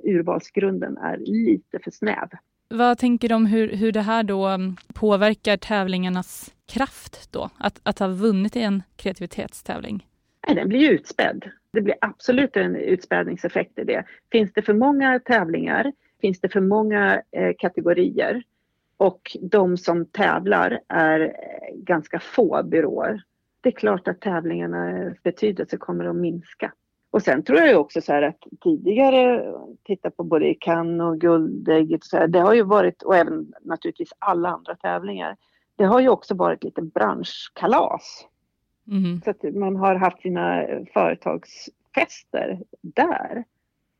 urvalsgrunden 0.04 0.96
är 0.96 1.16
lite 1.16 1.78
för 1.78 1.90
snäv. 1.90 2.28
Vad 2.68 2.98
tänker 2.98 3.28
du 3.28 3.34
om 3.34 3.46
hur, 3.46 3.76
hur 3.76 3.92
det 3.92 4.00
här 4.00 4.22
då 4.22 4.58
påverkar 4.94 5.56
tävlingarnas 5.56 6.54
kraft 6.66 7.32
då? 7.32 7.50
Att, 7.58 7.80
att 7.82 7.98
ha 7.98 8.08
vunnit 8.08 8.56
i 8.56 8.62
en 8.62 8.82
kreativitetstävling? 8.96 10.06
Nej, 10.46 10.56
den 10.56 10.68
blir 10.68 10.90
utspädd. 10.90 11.50
Det 11.72 11.80
blir 11.80 11.94
absolut 12.00 12.56
en 12.56 12.76
utspädningseffekt 12.76 13.78
i 13.78 13.84
det. 13.84 14.04
Finns 14.32 14.52
det 14.52 14.62
för 14.62 14.74
många 14.74 15.20
tävlingar, 15.20 15.92
finns 16.20 16.40
det 16.40 16.48
för 16.48 16.60
många 16.60 17.22
eh, 17.30 17.52
kategorier 17.58 18.42
och 18.96 19.36
de 19.40 19.76
som 19.76 20.06
tävlar 20.06 20.80
är 20.88 21.20
eh, 21.20 21.76
ganska 21.76 22.20
få 22.20 22.62
byråer. 22.62 23.22
Det 23.60 23.68
är 23.68 23.72
klart 23.72 24.08
att 24.08 24.20
tävlingarnas 24.20 25.06
eh, 25.06 25.12
betydelse 25.22 25.76
kommer 25.76 26.04
att 26.04 26.16
minska. 26.16 26.72
Och 27.10 27.22
sen 27.22 27.42
tror 27.42 27.58
jag 27.58 27.80
också 27.80 28.00
så 28.00 28.12
här 28.12 28.22
att 28.22 28.38
tidigare, 28.62 29.52
titta 29.84 30.10
på 30.10 30.24
både 30.24 30.54
Cannes 30.54 31.04
och 31.04 31.20
Guldägget, 31.20 32.04
så 32.04 32.16
här, 32.16 32.28
det 32.28 32.38
har 32.38 32.54
ju 32.54 32.62
varit, 32.62 33.02
och 33.02 33.16
även 33.16 33.52
naturligtvis 33.60 34.12
alla 34.18 34.48
andra 34.48 34.76
tävlingar, 34.76 35.36
det 35.76 35.84
har 35.84 36.00
ju 36.00 36.08
också 36.08 36.34
varit 36.34 36.64
lite 36.64 36.82
branschkalas. 36.82 38.26
Mm. 38.90 39.20
Så 39.24 39.30
att 39.30 39.54
man 39.54 39.76
har 39.76 39.94
haft 39.94 40.22
sina 40.22 40.66
företagsfester 40.92 42.60
där. 42.82 43.44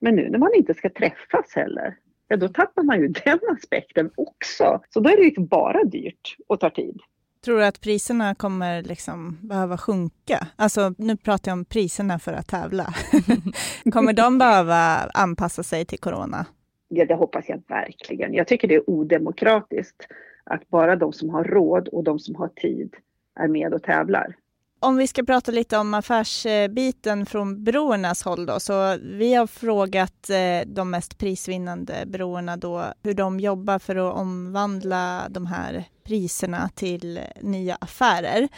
Men 0.00 0.16
nu 0.16 0.30
när 0.30 0.38
man 0.38 0.54
inte 0.54 0.75
ska 0.75 0.90
träffas 0.90 1.54
heller, 1.54 1.97
ja 2.28 2.37
då 2.37 2.49
tappar 2.49 2.82
man 2.82 3.00
ju 3.00 3.09
den 3.09 3.38
aspekten 3.56 4.11
också. 4.14 4.80
Så 4.90 5.00
då 5.00 5.11
är 5.11 5.16
det 5.16 5.23
ju 5.23 5.47
bara 5.47 5.85
dyrt 5.85 6.37
och 6.47 6.61
tar 6.61 6.70
tid. 6.70 7.00
Tror 7.44 7.59
du 7.59 7.64
att 7.64 7.80
priserna 7.80 8.35
kommer 8.35 8.82
liksom 8.82 9.38
behöva 9.42 9.78
sjunka? 9.78 10.47
Alltså 10.56 10.94
nu 10.99 11.16
pratar 11.16 11.50
jag 11.50 11.59
om 11.59 11.64
priserna 11.64 12.18
för 12.18 12.32
att 12.32 12.49
tävla. 12.49 12.87
kommer 13.92 14.12
de 14.12 14.38
behöva 14.38 15.11
anpassa 15.14 15.62
sig 15.62 15.85
till 15.85 15.99
corona? 15.99 16.47
Ja, 16.88 17.04
det 17.04 17.14
hoppas 17.14 17.49
jag 17.49 17.62
verkligen. 17.68 18.35
Jag 18.35 18.47
tycker 18.47 18.68
det 18.68 18.75
är 18.75 18.90
odemokratiskt 18.90 20.06
att 20.44 20.68
bara 20.68 20.97
de 20.97 21.12
som 21.12 21.30
har 21.30 21.44
råd 21.44 21.88
och 21.88 22.04
de 22.04 22.18
som 22.18 22.35
har 22.35 22.49
tid 22.49 22.94
är 23.40 23.49
med 23.49 23.75
och 23.75 23.82
tävlar. 23.82 24.37
Om 24.83 24.97
vi 24.97 25.07
ska 25.07 25.23
prata 25.23 25.53
lite 25.53 25.79
om 25.79 25.95
affärsbiten 25.95 27.27
från 27.27 27.65
byråernas 27.65 28.23
håll 28.23 28.47
då, 28.47 28.61
så 28.61 28.97
vi 29.03 29.35
har 29.35 29.47
frågat 29.47 30.31
eh, 30.31 30.61
de 30.67 30.91
mest 30.91 31.19
prisvinnande 31.19 32.05
byråerna 32.07 32.57
då 32.57 32.85
hur 33.03 33.15
de 33.15 33.41
jobbar 33.41 33.79
för 33.79 33.97
att 33.97 34.15
omvandla 34.15 35.27
de 35.31 35.47
här 35.47 35.85
priserna 36.05 36.71
till 36.75 37.21
nya 37.41 37.79
affärer. 37.81 38.49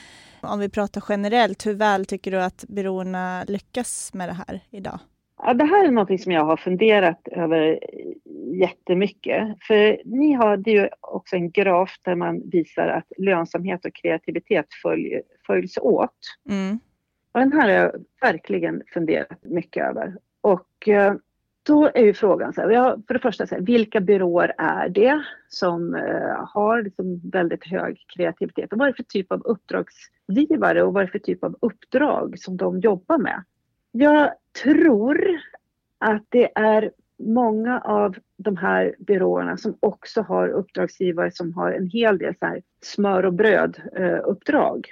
Om 0.41 0.59
vi 0.59 0.69
pratar 0.69 1.05
generellt, 1.09 1.67
hur 1.67 1.75
väl 1.75 2.07
tycker 2.07 2.31
du 2.31 2.43
att 2.43 2.65
byråerna 2.69 3.45
lyckas 3.49 4.11
med 4.15 4.29
det 4.29 4.37
här 4.49 4.61
idag? 4.71 4.99
Ja, 5.45 5.55
det 5.55 5.65
här 5.65 5.85
är 5.85 5.91
något 5.91 6.21
som 6.21 6.33
jag 6.33 6.45
har 6.45 6.57
funderat 6.57 7.29
över 7.29 7.79
jättemycket. 8.61 9.57
För 9.61 10.01
ni 10.05 10.33
hade 10.33 10.71
ju 10.71 10.89
också 11.01 11.37
en 11.37 11.51
graf 11.51 11.97
där 12.05 12.15
man 12.15 12.51
visar 12.51 12.89
att 12.89 13.13
lönsamhet 13.19 13.85
och 13.85 13.95
kreativitet 13.95 14.67
följ, 14.83 15.21
följs 15.47 15.79
åt. 15.79 16.19
Mm. 16.51 16.81
Och 17.33 17.41
den 17.41 17.53
här 17.53 17.61
har 17.61 17.69
jag 17.69 17.93
verkligen 18.21 18.83
funderat 18.95 19.45
mycket 19.45 19.87
över. 19.87 20.17
Och 20.41 20.89
eh, 20.89 21.15
då 21.63 21.91
är 21.95 22.05
ju 22.05 22.15
frågan 22.15 22.53
så 22.53 22.61
här, 22.61 22.97
för 23.07 23.15
det 23.15 23.21
första, 23.21 23.47
så 23.47 23.55
här, 23.55 23.63
vilka 23.63 24.01
byråer 24.01 24.55
är 24.59 24.89
det 24.89 25.23
som 25.49 25.95
uh, 25.95 26.47
har 26.55 26.83
liksom 26.83 27.21
väldigt 27.33 27.67
hög 27.67 28.05
kreativitet? 28.17 28.73
Och 28.73 28.79
vad 28.79 28.89
är 28.89 28.93
det 28.93 28.97
för 28.97 29.03
typ 29.03 29.33
av 29.33 29.43
uppdragsgivare 29.45 30.83
och 30.83 30.93
vad 30.93 31.03
är 31.03 31.07
det 31.07 31.13
för 31.13 31.19
typ 31.19 31.45
av 31.45 31.57
uppdrag 31.61 32.39
som 32.39 32.57
de 32.57 32.81
jobbar 32.81 33.19
med? 33.19 33.45
Jag 33.93 34.35
tror 34.63 35.41
att 35.99 36.27
det 36.29 36.51
är 36.55 36.91
många 37.19 37.81
av 37.81 38.17
de 38.37 38.57
här 38.57 38.95
byråerna 38.99 39.57
som 39.57 39.77
också 39.81 40.23
har 40.23 40.49
uppdragsgivare 40.49 41.33
som 41.33 41.53
har 41.53 41.73
en 41.73 41.87
hel 41.87 42.19
del 42.19 42.35
så 42.41 42.61
smör 42.81 43.23
och 43.23 43.33
bröd-uppdrag. 43.33 44.89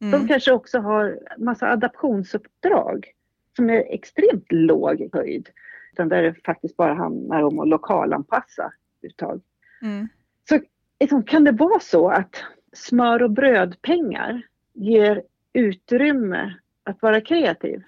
Mm. 0.00 0.20
De 0.20 0.28
kanske 0.28 0.52
också 0.52 0.78
har 0.78 1.18
massa 1.38 1.70
adaptionsuppdrag 1.70 3.12
som 3.56 3.70
är 3.70 3.94
extremt 3.94 4.52
låg 4.52 5.08
höjd. 5.12 5.48
Utan 5.92 6.08
där 6.08 6.22
det 6.22 6.34
faktiskt 6.44 6.76
bara 6.76 6.94
handlar 6.94 7.42
om 7.42 7.58
att 7.58 7.68
lokalanpassa 7.68 8.72
uttag. 9.02 9.40
Mm. 9.82 10.08
Så 10.48 10.60
liksom, 11.00 11.22
kan 11.22 11.44
det 11.44 11.52
vara 11.52 11.80
så 11.80 12.08
att 12.08 12.42
smör 12.72 13.22
och 13.22 13.30
brödpengar 13.30 14.42
ger 14.72 15.22
utrymme 15.52 16.54
att 16.84 17.02
vara 17.02 17.20
kreativ? 17.20 17.82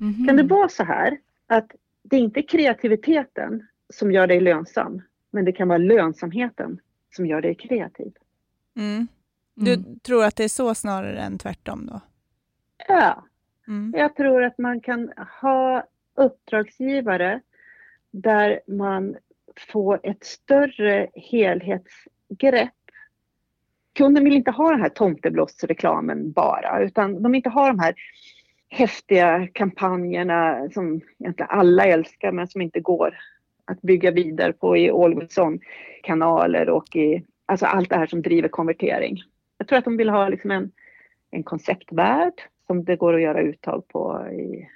Mm. 0.00 0.26
Kan 0.26 0.36
det 0.36 0.42
vara 0.42 0.68
så 0.68 0.84
här 0.84 1.18
att 1.46 1.72
det 2.02 2.16
är 2.16 2.20
inte 2.20 2.42
kreativiteten 2.42 3.66
som 3.88 4.12
gör 4.12 4.26
dig 4.26 4.40
lönsam, 4.40 5.02
men 5.30 5.44
det 5.44 5.52
kan 5.52 5.68
vara 5.68 5.78
lönsamheten 5.78 6.80
som 7.10 7.26
gör 7.26 7.42
dig 7.42 7.54
kreativ? 7.54 8.12
Mm. 8.76 9.08
Du 9.54 9.74
mm. 9.74 9.98
tror 9.98 10.24
att 10.24 10.36
det 10.36 10.44
är 10.44 10.48
så 10.48 10.74
snarare 10.74 11.20
än 11.20 11.38
tvärtom 11.38 11.86
då? 11.86 12.00
Ja. 12.88 13.24
Mm. 13.68 13.94
Jag 13.96 14.16
tror 14.16 14.42
att 14.44 14.58
man 14.58 14.80
kan 14.80 15.12
ha 15.40 15.86
uppdragsgivare 16.14 17.40
där 18.10 18.60
man 18.66 19.16
får 19.72 20.00
ett 20.02 20.24
större 20.24 21.08
helhetsgrepp. 21.14 22.81
Kunden 23.94 24.24
vill 24.24 24.36
inte 24.36 24.50
ha 24.50 24.70
den 24.70 24.80
här 24.80 24.88
tomteblåsreklamen 24.88 26.32
bara, 26.32 26.82
utan 26.82 27.22
de 27.22 27.32
vill 27.32 27.38
inte 27.38 27.50
ha 27.50 27.66
de 27.66 27.78
här 27.78 27.94
häftiga 28.68 29.48
kampanjerna 29.52 30.68
som 30.74 31.00
egentligen 31.18 31.50
alla 31.50 31.86
älskar 31.86 32.32
men 32.32 32.48
som 32.48 32.60
inte 32.60 32.80
går 32.80 33.14
att 33.64 33.82
bygga 33.82 34.10
vidare 34.10 34.52
på 34.52 34.76
i 34.76 34.90
Olsson-kanaler 34.90 36.68
och 36.68 36.96
i 36.96 37.24
alltså 37.46 37.66
allt 37.66 37.90
det 37.90 37.96
här 37.96 38.06
som 38.06 38.22
driver 38.22 38.48
konvertering. 38.48 39.18
Jag 39.58 39.68
tror 39.68 39.78
att 39.78 39.84
de 39.84 39.96
vill 39.96 40.08
ha 40.08 40.28
liksom 40.28 40.50
en, 40.50 40.70
en 41.30 41.42
konceptvärld 41.42 42.32
som 42.66 42.84
det 42.84 42.96
går 42.96 43.14
att 43.14 43.22
göra 43.22 43.40
uttag 43.40 43.88
på 43.88 44.26
i 44.32 44.68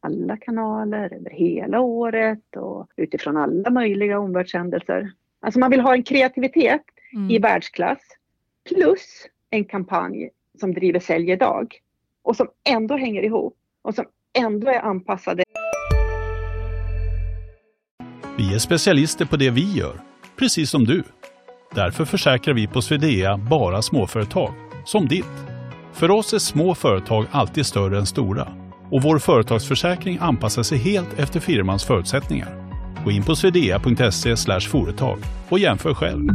alla 0.00 0.36
kanaler 0.36 1.14
över 1.14 1.30
hela 1.30 1.80
året 1.80 2.56
och 2.56 2.90
utifrån 2.96 3.36
alla 3.36 3.70
möjliga 3.70 4.18
omvärldshändelser. 4.18 5.12
Alltså 5.40 5.60
man 5.60 5.70
vill 5.70 5.80
ha 5.80 5.94
en 5.94 6.02
kreativitet 6.02 6.82
mm. 7.12 7.30
i 7.30 7.38
världsklass 7.38 8.00
plus 8.68 9.26
en 9.50 9.64
kampanj 9.64 10.30
som 10.60 10.74
driver 10.74 11.00
sälj 11.00 11.30
idag 11.30 11.74
och 12.22 12.36
som 12.36 12.48
ändå 12.68 12.96
hänger 12.96 13.22
ihop 13.22 13.56
och 13.82 13.94
som 13.94 14.04
ändå 14.38 14.70
är 14.70 14.80
anpassade. 14.80 15.44
Vi 18.38 18.54
är 18.54 18.58
specialister 18.58 19.24
på 19.24 19.36
det 19.36 19.50
vi 19.50 19.72
gör, 19.72 20.00
precis 20.36 20.70
som 20.70 20.84
du. 20.84 21.02
Därför 21.74 22.04
försäkrar 22.04 22.54
vi 22.54 22.66
på 22.66 22.82
Swedea 22.82 23.36
bara 23.36 23.82
småföretag, 23.82 24.54
som 24.84 25.08
ditt. 25.08 25.24
För 25.92 26.10
oss 26.10 26.32
är 26.32 26.38
små 26.38 26.74
företag 26.74 27.26
alltid 27.30 27.66
större 27.66 27.98
än 27.98 28.06
stora 28.06 28.48
och 28.90 29.02
vår 29.02 29.18
företagsförsäkring 29.18 30.18
anpassar 30.20 30.62
sig 30.62 30.78
helt 30.78 31.18
efter 31.18 31.40
firmans 31.40 31.84
förutsättningar. 31.84 32.62
Gå 33.04 33.10
in 33.10 33.22
på 33.22 33.36
swedea.se 33.36 34.60
företag 34.60 35.18
och 35.48 35.58
jämför 35.58 35.94
själv. 35.94 36.28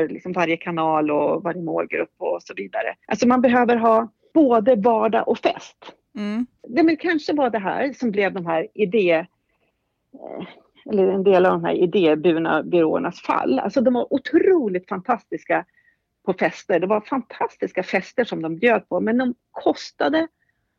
Efter 0.00 0.14
liksom 0.14 0.32
varje 0.32 0.56
kanal 0.56 1.10
och 1.10 1.42
varje 1.42 1.62
målgrupp 1.62 2.14
och 2.18 2.42
så 2.42 2.54
vidare. 2.54 2.94
Alltså 3.06 3.28
man 3.28 3.40
behöver 3.40 3.76
ha 3.76 4.08
både 4.34 4.76
vardag 4.76 5.28
och 5.28 5.38
fest. 5.38 5.76
Mm. 6.14 6.46
Det 6.68 6.82
men 6.82 6.96
kanske 6.96 7.32
var 7.32 7.50
det 7.50 7.58
här 7.58 7.92
som 7.92 8.10
blev 8.10 8.32
de 8.32 8.46
här 8.46 8.66
idé 8.74 9.12
eh, 10.12 10.46
eller 10.90 11.08
en 11.08 11.24
del 11.24 11.46
av 11.46 11.52
de 11.52 11.64
här 11.64 11.74
idéburna 11.74 12.62
byråernas 12.62 13.22
fall. 13.22 13.58
Alltså 13.58 13.80
de 13.80 13.94
var 13.94 14.12
otroligt 14.12 14.88
fantastiska 14.88 15.64
på 16.24 16.32
fester. 16.32 16.80
Det 16.80 16.86
var 16.86 17.00
fantastiska 17.00 17.82
fester 17.82 18.24
som 18.24 18.42
de 18.42 18.56
bjöd 18.56 18.88
på 18.88 19.00
men 19.00 19.18
de 19.18 19.34
kostade 19.50 20.28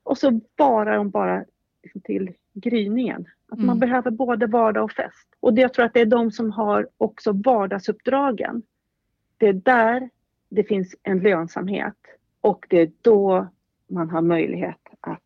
och 0.03 0.17
så 0.17 0.39
bara 0.57 0.95
de 0.95 1.09
bara 1.09 1.45
liksom 1.83 2.01
till 2.01 2.33
gryningen. 2.53 3.25
Att 3.51 3.57
mm. 3.57 3.67
man 3.67 3.79
behöver 3.79 4.11
både 4.11 4.47
vardag 4.47 4.83
och 4.83 4.91
fest. 4.91 5.27
Och 5.39 5.53
det, 5.53 5.61
jag 5.61 5.73
tror 5.73 5.85
att 5.85 5.93
det 5.93 6.01
är 6.01 6.05
de 6.05 6.31
som 6.31 6.51
har 6.51 6.87
också 6.97 7.31
vardagsuppdragen 7.31 8.63
det 9.41 9.47
är 9.47 9.53
där 9.53 10.09
det 10.49 10.63
finns 10.63 10.95
en 11.03 11.19
lönsamhet 11.19 11.97
och 12.41 12.65
det 12.69 12.81
är 12.81 12.91
då 13.01 13.47
man 13.89 14.09
har 14.09 14.21
möjlighet 14.21 14.79
att 15.01 15.23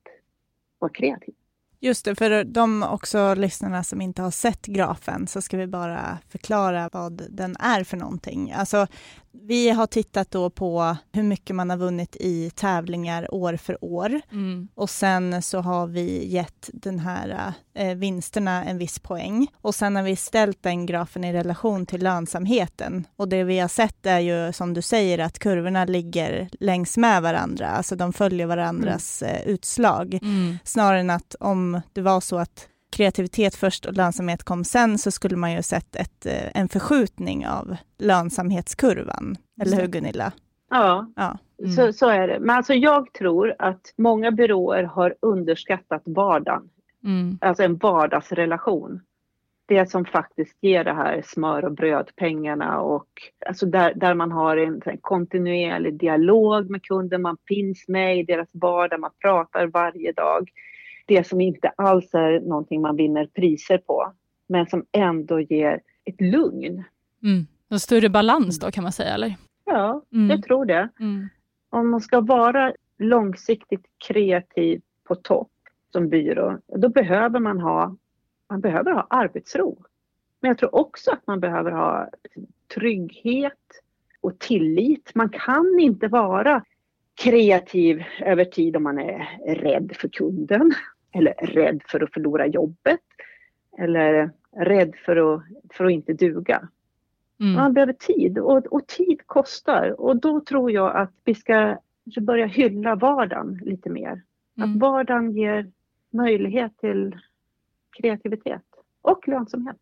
vara 0.80 0.92
kreativ. 0.92 1.34
Just 1.80 2.06
det, 2.06 2.16
för 2.16 2.44
de 2.44 2.84
också 2.84 3.34
lyssnarna 3.34 3.84
som 3.84 4.02
inte 4.02 4.22
har 4.22 4.32
sett 4.32 4.66
grafen 4.66 5.28
så 5.28 5.42
ska 5.42 5.58
vi 5.58 5.68
bara 5.68 6.18
förklara 6.30 6.90
vad 6.94 7.22
den 7.30 7.56
är 7.60 7.84
för 7.84 7.98
någonting. 7.98 8.52
Alltså, 8.52 8.88
vi 9.42 9.70
har 9.70 9.88
tittat 9.88 10.32
då 10.32 10.50
på 10.50 10.98
hur 11.12 11.24
mycket 11.24 11.56
man 11.56 11.70
har 11.70 11.78
vunnit 11.78 12.16
i 12.20 12.50
tävlingar 12.50 13.34
år 13.34 13.58
för 13.58 13.86
år. 13.86 14.22
Mm. 14.32 14.68
Och 14.76 14.90
sen 14.90 15.42
så 15.42 15.60
har 15.60 15.88
vi 15.88 16.28
gett 16.28 16.70
den 16.74 17.00
här 17.00 17.54
eh, 17.76 17.96
vinsterna 17.96 18.66
en 18.66 18.78
viss 18.78 19.00
poäng. 19.00 19.48
Och 19.62 19.76
sen 19.76 19.96
har 19.96 20.04
vi 20.04 20.16
ställt 20.16 20.64
den 20.64 20.86
grafen 20.86 21.24
i 21.24 21.34
relation 21.34 21.86
till 21.86 22.04
lönsamheten. 22.04 23.08
Och 23.16 23.30
det 23.30 23.44
vi 23.44 23.60
har 23.60 23.68
sett 23.68 24.06
är 24.06 24.20
ju 24.20 24.54
som 24.54 24.74
du 24.74 24.82
säger 24.82 25.20
att 25.20 25.40
kurvorna 25.40 25.86
ligger 25.86 26.50
längs 26.60 26.98
med 26.98 27.22
varandra, 27.22 27.68
alltså 27.68 27.96
de 27.96 28.14
följer 28.14 28.46
varandras 28.46 29.22
mm. 29.22 29.36
eh, 29.36 29.42
utslag. 29.42 30.14
Mm. 30.14 30.58
Snarare 30.64 31.00
än 31.00 31.10
att 31.10 31.36
om 31.40 31.82
det 31.94 32.02
var 32.02 32.22
så 32.22 32.38
att 32.38 32.68
kreativitet 32.92 33.56
först 33.56 33.86
och 33.86 33.94
lönsamhet 33.94 34.44
kom 34.44 34.64
sen 34.64 34.98
så 34.98 35.12
skulle 35.12 35.38
man 35.38 35.54
ju 35.54 35.62
sett 35.62 35.96
ett, 35.96 36.26
eh, 36.26 36.62
en 36.62 36.70
förskjutning 36.70 37.48
av 37.48 37.76
lönsamhetskurvan. 37.98 39.36
Eller 39.62 39.78
hur 39.78 39.88
Gunilla? 39.88 40.32
Ja, 40.70 41.12
ja. 41.16 41.38
Mm. 41.60 41.72
Så, 41.72 41.94
så 41.94 42.10
är 42.10 42.28
det. 42.28 42.40
Men 42.40 42.56
alltså 42.56 42.74
jag 42.74 43.14
tror 43.14 43.56
att 43.60 43.94
många 43.98 44.32
byråer 44.32 44.84
har 44.84 45.16
underskattat 45.20 46.02
vardagen. 46.06 46.70
Mm. 47.04 47.38
Alltså 47.42 47.64
en 47.64 47.78
vardagsrelation. 47.78 49.02
Det 49.68 49.90
som 49.90 50.06
faktiskt 50.06 50.58
ger 50.62 50.84
det 50.84 50.94
här 50.94 51.22
smör 51.26 51.66
och 51.66 51.72
brödpengarna 51.72 52.82
och 52.82 53.08
alltså 53.46 53.66
där, 53.66 53.94
där 53.96 54.14
man 54.14 54.32
har 54.32 54.58
en, 54.58 54.82
en 54.86 54.98
kontinuerlig 54.98 56.00
dialog 56.00 56.70
med 56.70 56.84
kunden, 56.84 57.22
man 57.22 57.38
finns 57.48 57.88
med 57.88 58.20
i 58.20 58.24
deras 58.24 58.50
vardag, 58.52 59.00
man 59.00 59.12
pratar 59.22 59.68
varje 59.68 60.12
dag 60.12 60.50
det 61.06 61.28
som 61.28 61.42
inte 61.42 61.68
alls 61.68 62.14
är 62.14 62.40
någonting 62.40 62.82
man 62.82 62.96
vinner 62.96 63.26
priser 63.26 63.78
på, 63.78 64.14
men 64.48 64.68
som 64.68 64.86
ändå 64.92 65.40
ger 65.40 65.82
ett 66.06 66.22
lugn. 66.22 66.84
Mm. 67.24 67.48
En 67.70 67.80
större 67.80 68.10
balans 68.10 68.60
då 68.60 68.72
kan 68.72 68.84
man 68.84 68.92
säga, 68.92 69.14
eller? 69.14 69.36
Ja, 69.66 70.02
mm. 70.14 70.30
jag 70.30 70.44
tror 70.44 70.66
det. 70.66 70.90
Mm. 71.00 71.30
Om 71.70 71.90
man 71.90 72.02
ska 72.02 72.22
vara 72.22 72.74
långsiktigt 72.98 73.86
kreativ 74.08 74.82
på 75.04 75.16
topp 75.16 75.52
som 75.92 76.10
byrå, 76.10 76.60
då 76.68 76.90
behöver 76.90 77.40
man 77.40 77.60
ha, 77.60 77.96
man 78.50 78.62
behöver 78.62 78.92
ha 78.92 79.08
arbetsro. 79.10 79.78
Men 80.42 80.50
jag 80.50 80.58
tror 80.58 80.76
också 80.76 81.12
att 81.12 81.28
man 81.28 81.40
behöver 81.40 81.72
ha 81.72 82.10
trygghet 82.76 83.82
och 84.22 84.40
tillit. 84.40 85.12
Man 85.16 85.30
kan 85.30 85.80
inte 85.80 86.08
vara 86.08 86.64
kreativ 87.16 88.04
över 88.20 88.46
tid 88.46 88.76
om 88.76 88.84
man 88.84 89.00
är 89.00 89.40
rädd 89.56 89.92
för 89.96 90.08
kunden 90.08 90.74
eller 91.16 91.34
rädd 91.34 91.82
för 91.88 92.04
att 92.04 92.14
förlora 92.14 92.48
jobbet 92.48 93.00
eller 93.78 94.32
rädd 94.58 94.96
för 95.06 95.36
att, 95.36 95.44
för 95.74 95.86
att 95.86 95.92
inte 95.92 96.14
duga. 96.14 96.68
Mm. 97.40 97.54
Man 97.54 97.74
behöver 97.74 97.94
tid 97.94 98.38
och, 98.38 98.66
och, 98.66 98.88
tid 98.88 99.22
kostar 99.26 100.02
och 100.02 100.18
då 100.18 100.42
tror 100.42 100.72
jag 100.72 100.96
att 100.96 101.12
vi 101.24 101.36
ska 101.36 101.78
börja 102.22 102.46
hylla 102.46 102.96
vardagen 102.96 103.60
lite 103.64 103.90
mer. 103.90 104.22
Mm. 104.58 104.72
Att 104.72 104.80
vardagen 104.80 105.32
ger 105.32 105.72
möjlighet 106.10 106.78
till 106.78 107.16
kreativitet 107.98 108.64
och 109.02 109.28
lönsamhet. 109.28 109.78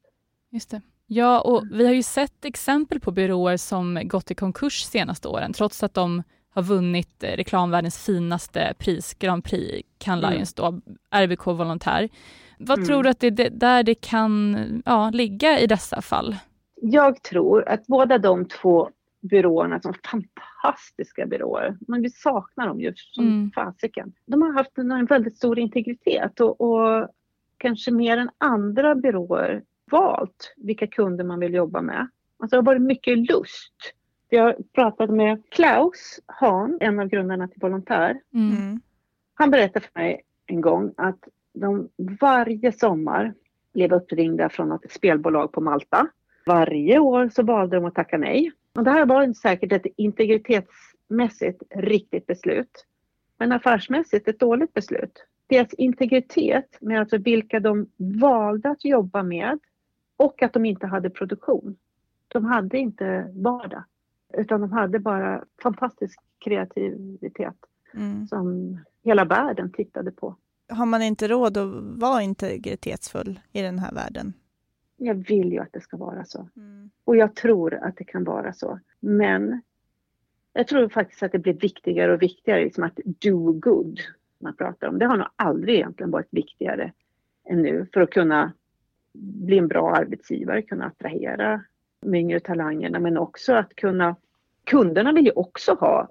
Just 0.49 0.69
det. 0.69 0.81
Ja, 1.07 1.41
och 1.41 1.63
vi 1.71 1.85
har 1.85 1.93
ju 1.93 2.03
sett 2.03 2.45
exempel 2.45 2.99
på 2.99 3.11
byråer 3.11 3.57
som 3.57 4.01
gått 4.03 4.31
i 4.31 4.35
konkurs 4.35 4.83
senaste 4.83 5.27
åren, 5.27 5.53
trots 5.53 5.83
att 5.83 5.93
de 5.93 6.23
har 6.53 6.63
vunnit 6.63 7.23
eh, 7.23 7.27
reklamvärldens 7.27 8.05
finaste 8.05 8.73
pris, 8.77 9.13
Grand 9.13 9.43
Prix 9.43 9.89
Cannes 9.97 10.23
mm. 10.23 10.33
Lions, 10.33 10.53
då, 10.53 10.81
RBK 11.15 11.47
Volontär. 11.47 12.09
Vad 12.57 12.77
mm. 12.77 12.87
tror 12.87 13.03
du 13.03 13.09
att 13.09 13.19
det 13.19 13.39
är 13.39 13.49
där 13.49 13.83
det 13.83 13.95
kan 13.95 14.55
ja, 14.85 15.09
ligga 15.09 15.59
i 15.59 15.67
dessa 15.67 16.01
fall? 16.01 16.35
Jag 16.75 17.21
tror 17.21 17.69
att 17.69 17.87
båda 17.87 18.17
de 18.17 18.47
två 18.47 18.89
byråerna 19.21 19.79
som 19.79 19.93
fantastiska 20.11 21.25
byråer, 21.25 21.77
men 21.87 22.01
vi 22.01 22.09
saknar 22.09 22.67
dem 22.67 22.81
ju 22.81 22.93
som 22.95 23.27
mm. 23.27 23.51
fasiken. 23.51 24.13
De 24.25 24.41
har 24.41 24.53
haft 24.53 24.77
en 24.77 25.05
väldigt 25.05 25.37
stor 25.37 25.59
integritet 25.59 26.39
och, 26.39 26.61
och 26.61 27.09
kanske 27.57 27.91
mer 27.91 28.17
än 28.17 28.29
andra 28.37 28.95
byråer 28.95 29.63
valt 29.91 30.53
vilka 30.57 30.87
kunder 30.87 31.23
man 31.23 31.39
vill 31.39 31.53
jobba 31.53 31.81
med. 31.81 32.07
Alltså 32.39 32.55
det 32.55 32.57
har 32.57 32.65
varit 32.65 32.81
mycket 32.81 33.17
lust. 33.17 33.73
Jag 34.35 34.55
pratade 34.73 35.13
med 35.13 35.49
Klaus 35.49 36.19
Hahn, 36.25 36.77
en 36.81 36.99
av 36.99 37.07
grundarna 37.07 37.47
till 37.47 37.61
Volontär. 37.61 38.21
Mm. 38.33 38.81
Han 39.33 39.51
berättade 39.51 39.85
för 39.85 39.99
mig 39.99 40.21
en 40.45 40.61
gång 40.61 40.93
att 40.97 41.19
de 41.53 41.89
varje 42.21 42.71
sommar 42.71 43.33
blev 43.73 43.93
uppringda 43.93 44.49
från 44.49 44.71
ett 44.71 44.91
spelbolag 44.91 45.51
på 45.51 45.61
Malta. 45.61 46.07
Varje 46.45 46.99
år 46.99 47.29
så 47.29 47.43
valde 47.43 47.75
de 47.75 47.85
att 47.85 47.95
tacka 47.95 48.17
nej. 48.17 48.51
Och 48.75 48.83
det 48.83 48.91
här 48.91 49.05
var 49.05 49.33
säkert 49.33 49.71
ett 49.71 49.85
integritetsmässigt 49.97 51.63
riktigt 51.75 52.27
beslut. 52.27 52.85
Men 53.37 53.51
affärsmässigt 53.51 54.27
ett 54.27 54.39
dåligt 54.39 54.73
beslut. 54.73 55.25
Deras 55.47 55.73
integritet 55.73 56.77
med 56.81 56.99
alltså 56.99 57.17
vilka 57.17 57.59
de 57.59 57.87
valde 57.97 58.69
att 58.69 58.85
jobba 58.85 59.23
med 59.23 59.59
och 60.17 60.43
att 60.43 60.53
de 60.53 60.65
inte 60.65 60.87
hade 60.87 61.09
produktion. 61.09 61.75
De 62.27 62.45
hade 62.45 62.77
inte 62.77 63.31
vardag 63.33 63.83
utan 64.37 64.61
de 64.61 64.71
hade 64.71 64.99
bara 64.99 65.43
fantastisk 65.63 66.19
kreativitet 66.39 67.55
mm. 67.93 68.27
som 68.27 68.77
hela 69.03 69.25
världen 69.25 69.71
tittade 69.71 70.11
på. 70.11 70.35
Har 70.69 70.85
man 70.85 71.01
inte 71.01 71.27
råd 71.27 71.57
att 71.57 71.69
vara 72.01 72.21
integritetsfull 72.21 73.39
i 73.51 73.61
den 73.61 73.79
här 73.79 73.91
världen? 73.91 74.33
Jag 74.97 75.15
vill 75.15 75.51
ju 75.51 75.59
att 75.59 75.73
det 75.73 75.81
ska 75.81 75.97
vara 75.97 76.25
så. 76.25 76.49
Mm. 76.55 76.89
Och 77.03 77.15
jag 77.15 77.35
tror 77.35 77.73
att 77.73 77.97
det 77.97 78.03
kan 78.03 78.23
vara 78.23 78.53
så. 78.53 78.79
Men 78.99 79.61
jag 80.53 80.67
tror 80.67 80.89
faktiskt 80.89 81.23
att 81.23 81.31
det 81.31 81.39
blir 81.39 81.53
viktigare 81.53 82.13
och 82.13 82.21
viktigare 82.21 82.63
liksom 82.63 82.83
att 82.83 82.99
do 83.05 83.51
good 83.51 83.99
man 84.39 84.55
pratar 84.55 84.87
om. 84.87 84.99
Det 84.99 85.05
har 85.05 85.17
nog 85.17 85.27
aldrig 85.35 85.75
egentligen 85.75 86.11
varit 86.11 86.27
viktigare 86.31 86.93
än 87.49 87.61
nu 87.61 87.87
för 87.93 88.01
att 88.01 88.09
kunna 88.09 88.53
bli 89.13 89.57
en 89.57 89.67
bra 89.67 89.95
arbetsgivare, 89.95 90.61
kunna 90.61 90.85
attrahera 90.85 91.63
de 92.01 92.15
yngre 92.15 92.39
talangerna 92.39 92.99
men 92.99 93.17
också 93.17 93.53
att 93.53 93.75
kunna... 93.75 94.15
Kunderna 94.65 95.11
vill 95.11 95.25
ju 95.25 95.31
också 95.31 95.73
ha 95.73 96.09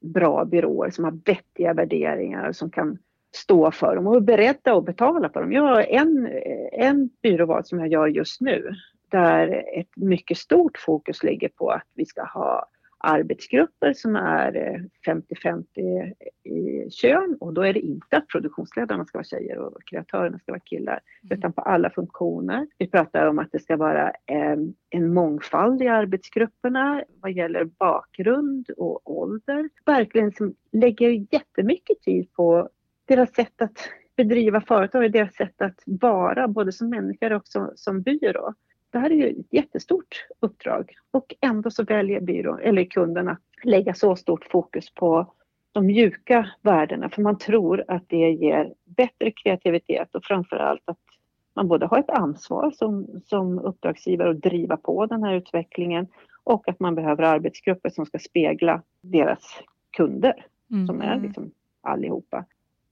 bra 0.00 0.44
byråer 0.44 0.90
som 0.90 1.04
har 1.04 1.18
vettiga 1.24 1.72
värderingar 1.74 2.52
som 2.52 2.70
kan 2.70 2.98
stå 3.34 3.70
för 3.70 3.96
dem 3.96 4.06
och 4.06 4.16
är 4.16 4.20
beredda 4.20 4.74
att 4.76 4.84
betala 4.84 5.28
för 5.28 5.40
dem. 5.40 5.52
Jag 5.52 5.62
har 5.62 5.82
en, 5.82 6.28
en 6.72 7.10
byråval 7.22 7.64
som 7.64 7.78
jag 7.80 7.88
gör 7.88 8.06
just 8.06 8.40
nu 8.40 8.74
där 9.10 9.64
ett 9.78 9.96
mycket 9.96 10.38
stort 10.38 10.78
fokus 10.78 11.22
ligger 11.22 11.48
på 11.48 11.70
att 11.70 11.86
vi 11.94 12.06
ska 12.06 12.24
ha 12.24 12.66
arbetsgrupper 13.04 13.92
som 13.92 14.16
är 14.16 14.84
50-50 15.06 15.64
eh, 15.76 16.52
i 16.52 16.90
kön 16.90 17.36
och 17.40 17.52
då 17.52 17.62
är 17.62 17.72
det 17.72 17.80
inte 17.80 18.16
att 18.16 18.28
produktionsledarna 18.28 19.04
ska 19.04 19.18
vara 19.18 19.24
tjejer 19.24 19.58
och 19.58 19.84
kreatörerna 19.84 20.38
ska 20.38 20.52
vara 20.52 20.60
killar 20.60 21.00
mm. 21.22 21.38
utan 21.38 21.52
på 21.52 21.60
alla 21.60 21.90
funktioner. 21.90 22.66
Vi 22.78 22.86
pratar 22.86 23.26
om 23.26 23.38
att 23.38 23.52
det 23.52 23.58
ska 23.58 23.76
vara 23.76 24.12
en, 24.26 24.74
en 24.90 25.14
mångfald 25.14 25.82
i 25.82 25.88
arbetsgrupperna 25.88 27.04
vad 27.20 27.32
gäller 27.32 27.64
bakgrund 27.64 28.70
och 28.76 29.10
ålder. 29.10 29.68
Verkligen 29.86 30.32
som 30.32 30.54
lägger 30.72 31.26
jättemycket 31.34 32.00
tid 32.02 32.32
på 32.32 32.68
deras 33.04 33.34
sätt 33.34 33.62
att 33.62 33.88
bedriva 34.16 34.60
företag, 34.60 35.12
deras 35.12 35.34
sätt 35.34 35.62
att 35.62 35.82
vara 35.86 36.48
både 36.48 36.72
som 36.72 36.90
människor 36.90 37.32
och 37.32 37.46
som, 37.46 37.72
som 37.76 38.02
byrå. 38.02 38.54
Det 38.94 39.00
här 39.00 39.10
är 39.10 39.14
ju 39.14 39.28
ett 39.28 39.46
jättestort 39.50 40.26
uppdrag 40.40 40.92
och 41.10 41.34
ändå 41.40 41.70
så 41.70 41.84
väljer 41.84 42.20
byrån, 42.20 42.60
eller 42.60 42.84
kunden 42.84 43.28
att 43.28 43.40
lägga 43.62 43.94
så 43.94 44.16
stort 44.16 44.44
fokus 44.44 44.90
på 44.94 45.34
de 45.72 45.86
mjuka 45.86 46.50
värdena 46.62 47.08
för 47.08 47.22
man 47.22 47.38
tror 47.38 47.84
att 47.88 48.04
det 48.08 48.30
ger 48.30 48.74
bättre 48.84 49.30
kreativitet 49.30 50.14
och 50.14 50.24
framförallt 50.24 50.82
att 50.84 50.98
man 51.54 51.68
både 51.68 51.86
har 51.86 51.98
ett 51.98 52.10
ansvar 52.10 52.70
som, 52.70 53.20
som 53.26 53.58
uppdragsgivare 53.58 54.30
att 54.30 54.42
driva 54.42 54.76
på 54.76 55.06
den 55.06 55.22
här 55.22 55.34
utvecklingen 55.34 56.06
och 56.44 56.68
att 56.68 56.80
man 56.80 56.94
behöver 56.94 57.22
arbetsgrupper 57.22 57.90
som 57.90 58.06
ska 58.06 58.18
spegla 58.18 58.82
deras 59.00 59.62
kunder 59.90 60.46
mm. 60.70 60.86
som 60.86 61.00
är 61.00 61.20
liksom 61.20 61.50
allihopa. 61.80 62.44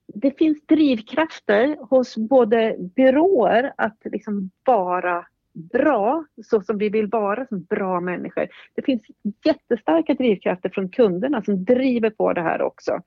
Det 0.07 0.39
finns 0.39 0.67
drivkrafter 0.67 1.77
hos 1.81 2.17
både 2.17 2.77
byråer 2.79 3.73
att 3.77 3.99
liksom 4.05 4.51
vara 4.65 5.27
bra, 5.53 6.25
så 6.45 6.61
som 6.61 6.79
vi 6.79 6.89
vill 6.89 7.07
vara 7.07 7.47
som 7.47 7.63
bra 7.63 8.01
människor. 8.01 8.49
Det 8.75 8.83
finns 8.83 9.07
jättestarka 9.45 10.15
drivkrafter 10.15 10.69
från 10.69 10.89
kunderna 10.89 11.43
som 11.43 11.65
driver 11.65 12.11
på 12.11 12.33
det 12.33 12.43
här 12.43 12.63
också. 12.63 13.01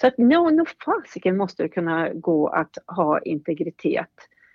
Så 0.00 0.06
att 0.06 0.18
no, 0.18 0.50
no 0.50 0.64
fasiken 0.84 1.36
måste 1.36 1.62
det 1.62 1.68
kunna 1.68 2.08
gå 2.14 2.48
att 2.48 2.78
ha 2.86 3.18
integritet 3.20 4.10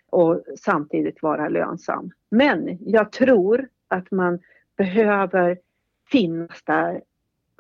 och 0.10 0.44
samtidigt 0.60 1.22
vara 1.22 1.50
lönsam. 1.50 2.12
Men 2.30 2.78
jag 2.82 3.12
tror 3.12 3.68
att 3.88 4.12
man 4.12 4.40
behöver 4.78 5.58
finnas 6.12 6.64
där 6.64 7.02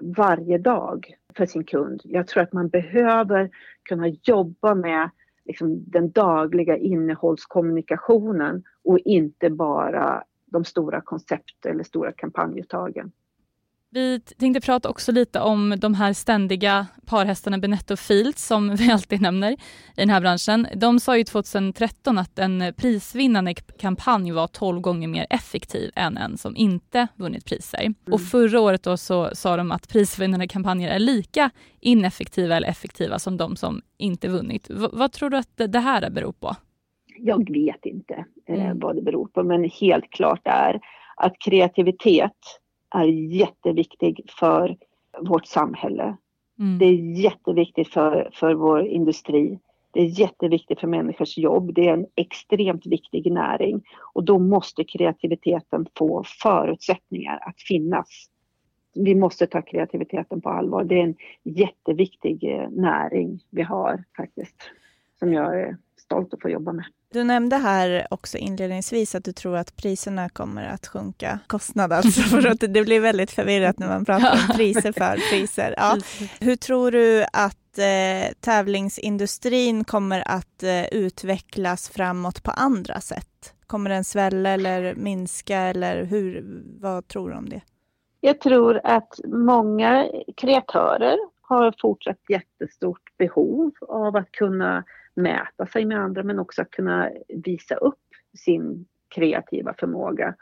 varje 0.01 0.57
dag 0.57 1.13
för 1.33 1.45
sin 1.45 1.63
kund. 1.63 2.01
Jag 2.03 2.27
tror 2.27 2.43
att 2.43 2.53
man 2.53 2.69
behöver 2.69 3.49
kunna 3.83 4.07
jobba 4.07 4.75
med 4.75 5.09
liksom, 5.47 5.83
den 5.89 6.11
dagliga 6.11 6.77
innehållskommunikationen 6.77 8.63
och 8.83 8.99
inte 8.99 9.49
bara 9.49 10.23
de 10.45 10.65
stora 10.65 11.01
koncept 11.01 11.65
eller 11.65 11.83
stora 11.83 12.11
kampanjuttagen. 12.11 13.11
Vi 13.89 14.19
tänkte 14.19 14.61
prata 14.61 14.89
också 14.89 15.11
lite 15.11 15.39
om 15.39 15.75
de 15.79 15.93
här 15.93 16.13
ständiga 16.13 16.87
parhästarna 17.05 17.57
Benetto 17.57 17.95
Fields 17.95 18.47
som 18.47 18.75
vi 18.79 18.91
alltid 18.91 19.21
nämner 19.21 19.51
i 19.51 19.57
den 19.95 20.09
här 20.09 20.21
branschen. 20.21 20.67
De 20.75 20.99
sa 20.99 21.17
ju 21.17 21.23
2013 21.23 22.17
att 22.17 22.39
en 22.39 22.73
prisvinnande 22.77 23.53
kampanj 23.53 24.31
var 24.31 24.47
12 24.47 24.81
gånger 24.81 25.07
mer 25.07 25.27
effektiv 25.29 25.91
än 25.95 26.17
en 26.17 26.37
som 26.37 26.55
inte 26.55 27.07
vunnit 27.15 27.45
priser. 27.45 27.81
Mm. 27.81 27.95
Och 28.11 28.21
förra 28.21 28.61
året 28.61 28.83
då 28.83 28.97
så 28.97 29.29
sa 29.33 29.57
de 29.57 29.71
att 29.71 29.89
prisvinnande 29.89 30.47
kampanjer 30.47 30.89
är 30.89 30.99
lika 30.99 31.49
ineffektiva 31.79 32.55
eller 32.55 32.67
effektiva 32.67 33.19
som 33.19 33.37
de 33.37 33.55
som 33.55 33.81
inte 33.97 34.27
vunnit. 34.27 34.69
V 34.69 34.87
vad 34.93 35.11
tror 35.11 35.29
du 35.29 35.37
att 35.37 35.57
det 35.57 35.79
här 35.79 36.09
beror 36.09 36.31
på? 36.31 36.55
Jag 37.19 37.51
vet 37.51 37.85
inte 37.85 38.25
eh, 38.49 38.65
mm. 38.65 38.79
vad 38.79 38.95
det 38.95 39.01
beror 39.01 39.27
på 39.27 39.43
men 39.43 39.63
helt 39.63 40.11
klart 40.11 40.41
är 40.43 40.79
att 41.15 41.33
kreativitet 41.39 42.37
är 42.89 43.05
jätteviktig 43.05 44.25
för 44.39 44.77
vårt 45.21 45.45
samhälle. 45.45 46.17
Mm. 46.59 46.77
Det 46.77 46.85
är 46.85 47.19
jätteviktigt 47.19 47.87
för, 47.87 48.29
för 48.33 48.53
vår 48.53 48.85
industri. 48.85 49.59
Det 49.91 50.01
är 50.01 50.19
jätteviktigt 50.19 50.79
för 50.79 50.87
människors 50.87 51.37
jobb. 51.37 51.73
Det 51.73 51.87
är 51.87 51.93
en 51.93 52.05
extremt 52.15 52.85
viktig 52.85 53.31
näring 53.31 53.83
och 54.13 54.23
då 54.23 54.39
måste 54.39 54.83
kreativiteten 54.83 55.85
få 55.97 56.23
förutsättningar 56.43 57.39
att 57.41 57.61
finnas. 57.61 58.29
Vi 58.93 59.15
måste 59.15 59.47
ta 59.47 59.61
kreativiteten 59.61 60.41
på 60.41 60.49
allvar. 60.49 60.83
Det 60.83 60.99
är 60.99 61.03
en 61.03 61.15
jätteviktig 61.43 62.43
eh, 62.43 62.69
näring 62.69 63.43
vi 63.49 63.61
har 63.61 64.03
faktiskt, 64.17 64.55
som 65.19 65.33
jag 65.33 65.61
är 65.61 65.77
stolt 65.97 66.33
att 66.33 66.41
få 66.41 66.49
jobba 66.49 66.71
med. 66.71 66.85
Du 67.13 67.23
nämnde 67.23 67.55
här 67.55 68.07
också 68.09 68.37
inledningsvis 68.37 69.15
att 69.15 69.23
du 69.23 69.31
tror 69.31 69.57
att 69.57 69.75
priserna 69.75 70.29
kommer 70.29 70.65
att 70.65 70.87
sjunka. 70.87 71.39
Kostnad 71.47 71.93
alltså, 71.93 72.21
för 72.21 72.47
att 72.47 72.59
det 72.59 72.83
blir 72.83 72.99
väldigt 72.99 73.31
förvirrat 73.31 73.79
när 73.79 73.87
man 73.87 74.05
pratar 74.05 74.31
om 74.31 74.55
priser 74.55 74.91
för 74.91 75.29
priser. 75.31 75.73
Ja. 75.77 75.97
Hur 76.39 76.55
tror 76.55 76.91
du 76.91 77.23
att 77.33 77.77
eh, 77.77 78.33
tävlingsindustrin 78.39 79.83
kommer 79.83 80.23
att 80.27 80.63
eh, 80.63 80.85
utvecklas 80.87 81.89
framåt 81.89 82.43
på 82.43 82.51
andra 82.51 83.01
sätt? 83.01 83.53
Kommer 83.67 83.89
den 83.89 84.03
svälla 84.03 84.49
eller 84.49 84.95
minska 84.95 85.57
eller 85.57 86.03
hur, 86.03 86.43
vad 86.81 87.07
tror 87.07 87.29
du 87.29 87.35
om 87.35 87.49
det? 87.49 87.61
Jag 88.21 88.41
tror 88.41 88.81
att 88.83 89.19
många 89.25 90.07
kreatörer 90.37 91.17
har 91.41 91.73
fortsatt 91.81 92.19
jättestort 92.29 93.17
behov 93.17 93.71
av 93.87 94.15
att 94.15 94.31
kunna 94.31 94.83
mäta 95.17 95.65
sig 95.65 95.85
med 95.85 95.99
andra 95.99 96.23
men 96.23 96.39
också 96.39 96.61
att 96.61 96.71
kunna 96.71 97.11
visa 97.27 97.75
upp 97.75 97.99
sin 98.37 98.85
kreativa 99.07 99.73
förmåga. 99.73 100.35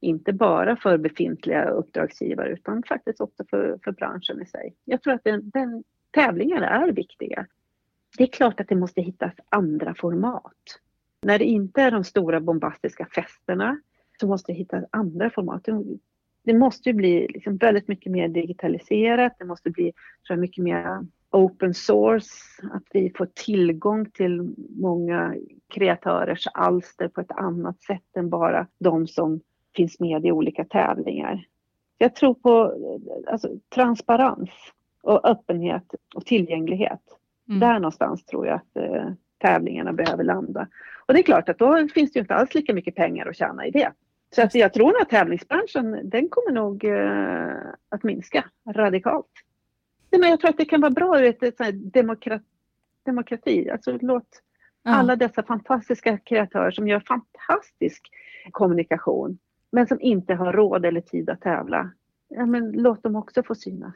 Inte 0.00 0.32
bara 0.32 0.76
för 0.76 0.98
befintliga 0.98 1.64
uppdragsgivare 1.64 2.52
utan 2.52 2.82
faktiskt 2.82 3.20
också 3.20 3.44
för, 3.50 3.78
för 3.84 3.92
branschen 3.92 4.42
i 4.42 4.46
sig. 4.46 4.74
Jag 4.84 5.02
tror 5.02 5.14
att 5.14 5.24
den, 5.24 5.50
den, 5.50 5.84
tävlingar 6.10 6.62
är 6.62 6.92
viktiga. 6.92 7.46
Det 8.18 8.22
är 8.22 8.28
klart 8.28 8.60
att 8.60 8.68
det 8.68 8.76
måste 8.76 9.00
hittas 9.00 9.32
andra 9.48 9.94
format. 9.94 10.78
När 11.22 11.38
det 11.38 11.44
inte 11.44 11.82
är 11.82 11.90
de 11.90 12.04
stora 12.04 12.40
bombastiska 12.40 13.06
festerna 13.06 13.80
så 14.20 14.26
måste 14.26 14.52
det 14.52 14.56
hittas 14.56 14.84
andra 14.90 15.30
format. 15.30 15.68
Det 16.44 16.54
måste 16.54 16.88
ju 16.88 16.92
bli 16.92 17.28
liksom 17.28 17.56
väldigt 17.56 17.88
mycket 17.88 18.12
mer 18.12 18.28
digitaliserat. 18.28 19.32
Det 19.38 19.44
måste 19.44 19.70
bli 19.70 19.82
tror 19.82 20.36
jag, 20.36 20.38
mycket 20.38 20.64
mer 20.64 21.06
open 21.32 21.74
source, 21.74 22.30
att 22.72 22.82
vi 22.92 23.12
får 23.16 23.26
tillgång 23.26 24.10
till 24.10 24.54
många 24.80 25.34
kreatörers 25.68 26.46
alster 26.54 27.08
på 27.08 27.20
ett 27.20 27.30
annat 27.30 27.82
sätt 27.82 28.16
än 28.16 28.30
bara 28.30 28.66
de 28.78 29.06
som 29.06 29.40
finns 29.76 30.00
med 30.00 30.26
i 30.26 30.32
olika 30.32 30.64
tävlingar. 30.64 31.46
Jag 31.98 32.14
tror 32.14 32.34
på 32.34 32.74
alltså, 33.26 33.48
transparens 33.74 34.50
och 35.02 35.28
öppenhet 35.28 35.94
och 36.14 36.26
tillgänglighet. 36.26 37.02
Mm. 37.48 37.60
Där 37.60 37.74
någonstans 37.74 38.24
tror 38.24 38.46
jag 38.46 38.54
att 38.54 38.76
eh, 38.76 39.12
tävlingarna 39.38 39.92
behöver 39.92 40.24
landa. 40.24 40.68
Och 41.06 41.14
det 41.14 41.20
är 41.20 41.22
klart 41.22 41.48
att 41.48 41.58
då 41.58 41.88
finns 41.94 42.12
det 42.12 42.18
inte 42.18 42.34
alls 42.34 42.54
lika 42.54 42.74
mycket 42.74 42.94
pengar 42.94 43.26
att 43.26 43.36
tjäna 43.36 43.66
i 43.66 43.70
det. 43.70 43.92
Så 44.34 44.42
att 44.42 44.54
jag 44.54 44.72
tror 44.72 45.02
att 45.02 45.08
tävlingsbranschen 45.08 46.10
den 46.10 46.28
kommer 46.28 46.52
nog 46.52 46.84
eh, 46.84 47.56
att 47.88 48.02
minska 48.02 48.44
radikalt. 48.68 49.30
Men 50.18 50.30
jag 50.30 50.40
tror 50.40 50.50
att 50.50 50.56
det 50.56 50.64
kan 50.64 50.80
vara 50.80 50.90
bra 50.90 51.20
ur 51.20 51.24
ett, 51.24 51.60
ett 51.60 51.92
demokrati, 51.92 52.44
demokrati. 53.06 53.70
Alltså 53.70 53.98
låt 54.00 54.42
ja. 54.82 54.90
alla 54.90 55.16
dessa 55.16 55.42
fantastiska 55.42 56.18
kreatörer 56.18 56.70
som 56.70 56.88
gör 56.88 57.00
fantastisk 57.00 58.10
kommunikation 58.50 59.38
men 59.72 59.86
som 59.86 60.00
inte 60.00 60.34
har 60.34 60.52
råd 60.52 60.84
eller 60.84 61.00
tid 61.00 61.30
att 61.30 61.40
tävla. 61.40 61.90
Ja, 62.28 62.46
men 62.46 62.72
låt 62.72 63.02
dem 63.02 63.16
också 63.16 63.42
få 63.42 63.54
synas. 63.54 63.94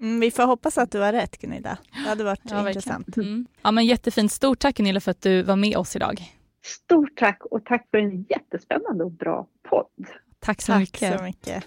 Mm, 0.00 0.20
vi 0.20 0.30
får 0.30 0.42
hoppas 0.46 0.78
att 0.78 0.90
du 0.90 1.00
har 1.00 1.12
rätt 1.12 1.38
Gunilla. 1.38 1.78
Det 1.92 2.08
hade 2.08 2.24
varit 2.24 2.40
ja, 2.44 2.68
intressant. 2.68 3.16
Mm. 3.16 3.46
Ja, 3.62 3.70
men 3.70 3.86
jättefint. 3.86 4.32
Stort 4.32 4.58
tack 4.58 4.76
Gunilla 4.76 5.00
för 5.00 5.10
att 5.10 5.22
du 5.22 5.42
var 5.42 5.56
med 5.56 5.76
oss 5.76 5.96
idag. 5.96 6.22
Stort 6.62 7.16
tack 7.16 7.44
och 7.44 7.64
tack 7.64 7.86
för 7.90 7.98
en 7.98 8.22
jättespännande 8.28 9.04
och 9.04 9.10
bra 9.10 9.46
podd. 9.62 10.06
Tack 10.38 10.62
så 10.62 10.72
tack 10.72 10.80
mycket. 10.80 11.18
Så 11.18 11.24
mycket. 11.24 11.64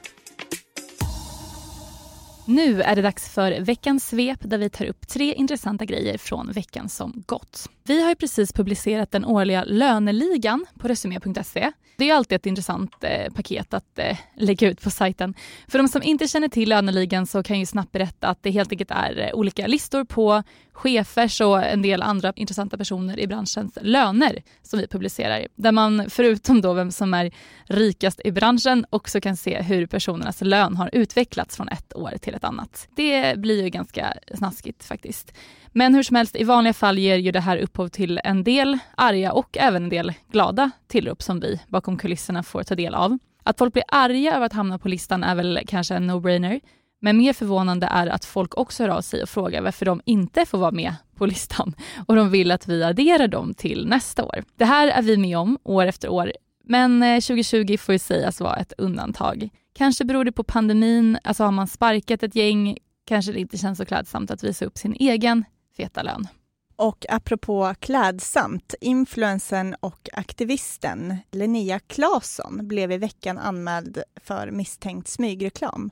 Nu 2.46 2.82
är 2.82 2.96
det 2.96 3.02
dags 3.02 3.30
för 3.30 3.62
veckans 3.62 4.08
svep 4.08 4.40
där 4.42 4.58
vi 4.58 4.70
tar 4.70 4.86
upp 4.86 5.08
tre 5.08 5.34
intressanta 5.34 5.86
grejer 5.86 6.18
från 6.18 6.52
veckan 6.52 6.90
som 6.90 7.24
gått. 7.26 7.70
Vi 7.92 8.02
har 8.02 8.10
ju 8.10 8.16
precis 8.16 8.54
publicerat 8.54 9.12
den 9.12 9.26
årliga 9.26 9.64
löneligan 9.64 10.66
på 10.80 10.88
resumé.se. 10.88 11.72
Det 11.98 12.10
är 12.10 12.16
alltid 12.16 12.36
ett 12.36 12.46
intressant 12.46 13.04
eh, 13.04 13.34
paket 13.34 13.74
att 13.74 14.00
eh, 14.00 14.18
lägga 14.38 14.70
ut 14.70 14.82
på 14.82 14.90
sajten. 14.90 15.34
För 15.68 15.78
de 15.78 15.88
som 15.88 16.04
inte 16.04 16.28
känner 16.28 16.48
till 16.48 16.70
löneligan 16.70 17.28
så 17.28 17.44
kan 17.44 17.60
jag 17.60 17.68
snabbt 17.68 17.92
berätta 17.92 18.28
att 18.28 18.44
det 18.44 18.52
helt 18.52 18.72
enkelt 18.72 18.92
är 18.92 19.20
eh, 19.20 19.34
olika 19.34 19.68
listor 19.68 20.04
på 20.04 20.44
chefers 20.74 21.42
och 21.42 21.64
en 21.64 21.82
del 21.82 22.02
andra 22.02 22.34
intressanta 22.36 22.78
personer 22.78 23.20
i 23.20 23.28
branschens 23.28 23.78
löner 23.82 24.44
som 24.62 24.80
vi 24.80 24.88
publicerar. 24.88 25.48
Där 25.56 25.72
man 25.72 26.10
förutom 26.10 26.62
då 26.62 26.74
vem 26.74 26.92
som 26.92 27.14
är 27.14 27.32
rikast 27.64 28.22
i 28.26 28.32
branschen 28.32 28.86
också 28.90 29.22
kan 29.22 29.38
se 29.38 29.62
hur 29.62 29.86
personernas 29.86 30.42
lön 30.42 30.76
har 30.76 30.90
utvecklats 30.94 31.56
från 31.56 31.68
ett 31.68 31.96
år 31.96 32.14
till 32.22 32.36
ett 32.36 32.44
annat. 32.44 32.88
Det 32.96 33.40
blir 33.40 33.64
ju 33.64 33.70
ganska 33.70 34.14
snaskigt 34.36 34.84
faktiskt. 34.84 35.34
Men 35.74 35.96
hur 35.96 36.04
som 36.04 36.16
helst, 36.16 36.36
i 36.36 36.44
vanliga 36.44 36.74
fall 36.74 37.00
ger 37.00 37.16
ju 37.16 37.32
det 37.32 37.40
här 37.40 37.58
upphov 37.58 37.88
till 37.88 38.20
en 38.24 38.44
del 38.44 38.78
arga 38.98 39.32
och 39.32 39.58
även 39.58 39.84
en 39.84 39.90
del 39.90 40.14
glada 40.32 40.72
tillrop 40.88 41.22
som 41.22 41.40
vi 41.40 41.60
bakom 41.68 41.98
kulisserna 41.98 42.44
får 42.44 42.64
ta 42.64 42.76
del 42.76 42.96
av. 42.96 43.18
Att 43.44 43.58
folk 43.58 43.74
blir 43.74 43.84
arga 43.88 44.36
över 44.36 44.46
att 44.46 44.54
hamna 44.54 44.80
på 44.80 44.90
listan 44.90 45.24
är 45.24 45.36
väl 45.36 45.60
kanske 45.68 45.96
en 45.96 46.12
no-brainer. 46.12 46.60
Men 47.02 47.18
mer 47.18 47.34
förvånande 47.34 47.88
är 47.88 48.08
att 48.08 48.26
folk 48.26 48.58
också 48.58 48.84
hör 48.84 48.90
av 48.90 49.02
sig 49.02 49.24
och 49.24 49.30
frågar 49.30 49.62
varför 49.62 49.86
de 49.86 50.02
inte 50.06 50.46
får 50.46 50.58
vara 50.58 50.72
med 50.72 50.96
på 51.16 51.26
listan 51.26 51.76
och 52.08 52.16
de 52.16 52.30
vill 52.30 52.52
att 52.52 52.68
vi 52.68 52.84
adderar 52.84 53.28
dem 53.28 53.54
till 53.54 53.88
nästa 53.88 54.24
år. 54.24 54.44
Det 54.58 54.66
här 54.66 54.88
är 54.88 55.02
vi 55.02 55.18
med 55.18 55.38
om 55.38 55.58
år 55.64 55.86
efter 55.86 56.10
år, 56.10 56.32
men 56.64 57.04
eh, 57.04 57.16
2020 57.16 57.78
får 57.78 57.94
ju 57.94 58.00
sägas 58.00 58.42
vara 58.42 58.56
ett 58.56 58.74
undantag. 58.78 59.50
Kanske 59.74 60.06
beror 60.06 60.26
det 60.26 60.32
på 60.32 60.44
pandemin, 60.44 61.18
alltså 61.24 61.44
har 61.44 61.52
man 61.52 61.68
sparkat 61.68 62.24
ett 62.24 62.36
gäng 62.36 62.78
kanske 63.06 63.32
det 63.32 63.40
inte 63.40 63.58
känns 63.58 63.78
så 63.78 63.86
klädsamt 63.86 64.32
att 64.32 64.44
visa 64.44 64.66
upp 64.66 64.78
sin 64.78 64.96
egen 65.00 65.46
feta 65.78 66.02
lön. 66.02 66.28
Och 66.76 67.06
apropå 67.10 67.76
klädsamt, 67.80 68.76
influensen 68.82 69.76
och 69.80 70.10
aktivisten 70.14 71.18
Linnea 71.32 71.80
Claesson 71.80 72.68
blev 72.68 72.92
i 72.92 72.98
veckan 72.98 73.38
anmäld 73.38 74.04
för 74.16 74.52
misstänkt 74.52 75.08
smygreklam. 75.08 75.92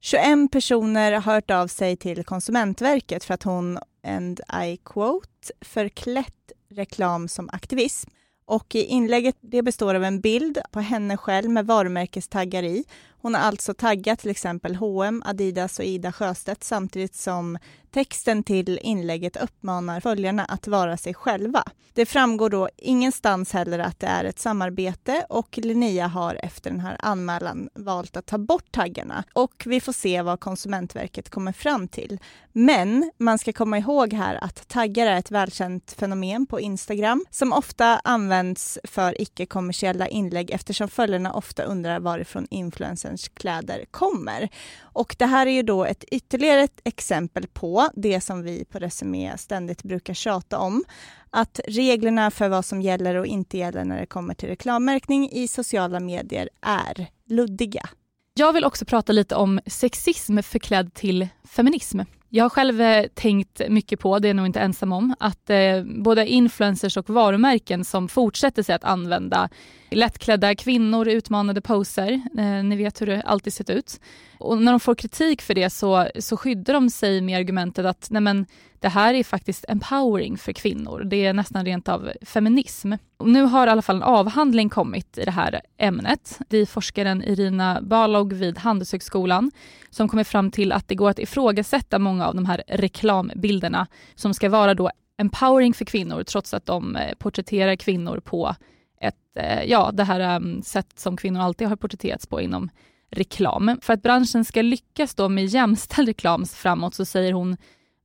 21 0.00 0.52
personer 0.52 1.12
har 1.12 1.32
hört 1.32 1.50
av 1.50 1.66
sig 1.66 1.96
till 1.96 2.24
Konsumentverket 2.24 3.24
för 3.24 3.34
att 3.34 3.42
hon, 3.42 3.78
and 4.06 4.40
I 4.64 4.76
quote, 4.84 5.52
förklätt 5.60 6.52
reklam 6.70 7.28
som 7.28 7.50
aktivism. 7.52 8.10
Och 8.46 8.74
inlägget 8.74 9.36
det 9.40 9.62
består 9.62 9.94
av 9.94 10.04
en 10.04 10.20
bild 10.20 10.58
på 10.70 10.80
henne 10.80 11.16
själv 11.16 11.50
med 11.50 11.66
varumärkestaggar 11.66 12.62
i. 12.62 12.84
Hon 13.24 13.34
har 13.34 13.40
alltså 13.40 13.74
taggat 13.74 14.18
till 14.18 14.30
exempel 14.30 14.76
H&M, 14.76 15.22
Adidas 15.26 15.78
och 15.78 15.84
Ida 15.84 16.12
Sjöstedt 16.12 16.64
samtidigt 16.64 17.14
som 17.14 17.58
texten 17.94 18.42
till 18.42 18.78
inlägget 18.82 19.36
uppmanar 19.36 20.00
följarna 20.00 20.44
att 20.44 20.68
vara 20.68 20.96
sig 20.96 21.14
själva. 21.14 21.64
Det 21.92 22.06
framgår 22.06 22.50
då 22.50 22.68
ingenstans 22.76 23.52
heller 23.52 23.78
att 23.78 24.00
det 24.00 24.06
är 24.06 24.24
ett 24.24 24.38
samarbete 24.38 25.26
och 25.28 25.58
Linnea 25.62 26.06
har 26.06 26.40
efter 26.42 26.70
den 26.70 26.80
här 26.80 26.96
anmälan 26.98 27.68
valt 27.74 28.16
att 28.16 28.26
ta 28.26 28.38
bort 28.38 28.72
taggarna 28.72 29.24
och 29.32 29.62
vi 29.66 29.80
får 29.80 29.92
se 29.92 30.22
vad 30.22 30.40
Konsumentverket 30.40 31.30
kommer 31.30 31.52
fram 31.52 31.88
till. 31.88 32.18
Men 32.52 33.10
man 33.18 33.38
ska 33.38 33.52
komma 33.52 33.78
ihåg 33.78 34.12
här 34.12 34.44
att 34.44 34.68
taggar 34.68 35.06
är 35.06 35.18
ett 35.18 35.30
välkänt 35.30 35.94
fenomen 35.98 36.46
på 36.46 36.60
Instagram 36.60 37.24
som 37.30 37.52
ofta 37.52 38.00
används 38.04 38.78
för 38.84 39.22
icke-kommersiella 39.22 40.08
inlägg 40.08 40.50
eftersom 40.50 40.88
följarna 40.88 41.32
ofta 41.32 41.62
undrar 41.62 42.00
varifrån 42.00 42.46
influencern 42.50 43.13
influencers 43.14 43.28
kläder 43.34 43.84
kommer. 43.90 44.48
Och 44.94 45.16
det 45.18 45.26
här 45.26 45.46
är 45.46 45.50
ju 45.50 45.62
då 45.62 45.84
ett 45.84 46.04
ytterligare 46.04 46.62
ett 46.62 46.80
exempel 46.84 47.46
på 47.52 47.88
det 47.94 48.20
som 48.20 48.42
vi 48.42 48.64
på 48.64 48.78
Resumé 48.78 49.38
ständigt 49.38 49.82
brukar 49.82 50.14
tjata 50.14 50.58
om. 50.58 50.84
Att 51.30 51.60
reglerna 51.68 52.30
för 52.30 52.48
vad 52.48 52.64
som 52.64 52.82
gäller 52.82 53.14
och 53.14 53.26
inte 53.26 53.58
gäller 53.58 53.84
när 53.84 54.00
det 54.00 54.06
kommer 54.06 54.34
till 54.34 54.48
reklammärkning 54.48 55.30
i 55.30 55.48
sociala 55.48 56.00
medier 56.00 56.48
är 56.60 57.06
luddiga. 57.28 57.88
Jag 58.36 58.52
vill 58.52 58.64
också 58.64 58.84
prata 58.84 59.12
lite 59.12 59.34
om 59.34 59.60
sexism 59.66 60.42
förklädd 60.42 60.94
till 60.94 61.28
feminism. 61.44 62.00
Jag 62.36 62.44
har 62.44 62.48
själv 62.48 62.80
eh, 62.80 63.06
tänkt 63.14 63.60
mycket 63.68 64.00
på, 64.00 64.18
det 64.18 64.26
är 64.26 64.30
jag 64.30 64.36
nog 64.36 64.46
inte 64.46 64.60
ensam 64.60 64.92
om, 64.92 65.14
att 65.20 65.50
eh, 65.50 65.82
både 65.84 66.26
influencers 66.26 66.96
och 66.96 67.10
varumärken 67.10 67.84
som 67.84 68.08
fortsätter 68.08 68.62
sig 68.62 68.74
att 68.74 68.84
använda 68.84 69.48
lättklädda 69.90 70.54
kvinnor 70.54 71.08
i 71.08 71.12
utmanande 71.12 71.60
poser, 71.60 72.12
eh, 72.38 72.64
ni 72.64 72.76
vet 72.76 73.00
hur 73.00 73.06
det 73.06 73.22
alltid 73.22 73.52
sett 73.52 73.70
ut. 73.70 74.00
Och 74.38 74.62
när 74.62 74.72
de 74.72 74.80
får 74.80 74.94
kritik 74.94 75.42
för 75.42 75.54
det 75.54 75.70
så, 75.70 76.08
så 76.18 76.36
skyddar 76.36 76.74
de 76.74 76.90
sig 76.90 77.20
med 77.20 77.38
argumentet 77.38 77.86
att 77.86 78.06
nej 78.10 78.22
men, 78.22 78.46
det 78.84 78.90
här 78.90 79.14
är 79.14 79.24
faktiskt 79.24 79.64
empowering 79.68 80.38
för 80.38 80.52
kvinnor. 80.52 81.04
Det 81.04 81.26
är 81.26 81.32
nästan 81.32 81.64
rent 81.64 81.88
av 81.88 82.12
feminism. 82.22 82.92
Och 83.16 83.28
nu 83.28 83.42
har 83.42 83.66
i 83.66 83.70
alla 83.70 83.82
fall 83.82 83.96
en 83.96 84.02
avhandling 84.02 84.68
kommit 84.68 85.18
i 85.18 85.24
det 85.24 85.30
här 85.30 85.60
ämnet. 85.78 86.38
Det 86.48 86.58
är 86.58 86.66
forskaren 86.66 87.22
Irina 87.22 87.80
Balog 87.82 88.32
vid 88.32 88.58
Handelshögskolan 88.58 89.50
som 89.90 90.08
kommer 90.08 90.24
fram 90.24 90.50
till 90.50 90.72
att 90.72 90.88
det 90.88 90.94
går 90.94 91.10
att 91.10 91.18
ifrågasätta 91.18 91.98
många 91.98 92.26
av 92.26 92.34
de 92.34 92.46
här 92.46 92.62
reklambilderna 92.68 93.86
som 94.14 94.34
ska 94.34 94.48
vara 94.48 94.74
då 94.74 94.90
empowering 95.18 95.74
för 95.74 95.84
kvinnor 95.84 96.22
trots 96.22 96.54
att 96.54 96.66
de 96.66 96.96
eh, 96.96 97.14
porträtterar 97.18 97.76
kvinnor 97.76 98.20
på 98.20 98.54
ett, 99.00 99.36
eh, 99.36 99.62
ja, 99.62 99.90
det 99.92 100.04
här 100.04 100.20
ehm, 100.20 100.62
sätt 100.62 100.98
som 100.98 101.16
kvinnor 101.16 101.40
alltid 101.40 101.68
har 101.68 101.76
porträtterats 101.76 102.26
på 102.26 102.40
inom 102.40 102.70
reklam. 103.10 103.78
För 103.82 103.92
att 103.92 104.02
branschen 104.02 104.44
ska 104.44 104.62
lyckas 104.62 105.14
då 105.14 105.28
med 105.28 105.46
jämställd 105.46 106.08
reklam 106.08 106.46
framåt 106.46 106.94
så 106.94 107.04
säger 107.04 107.32
hon 107.32 107.56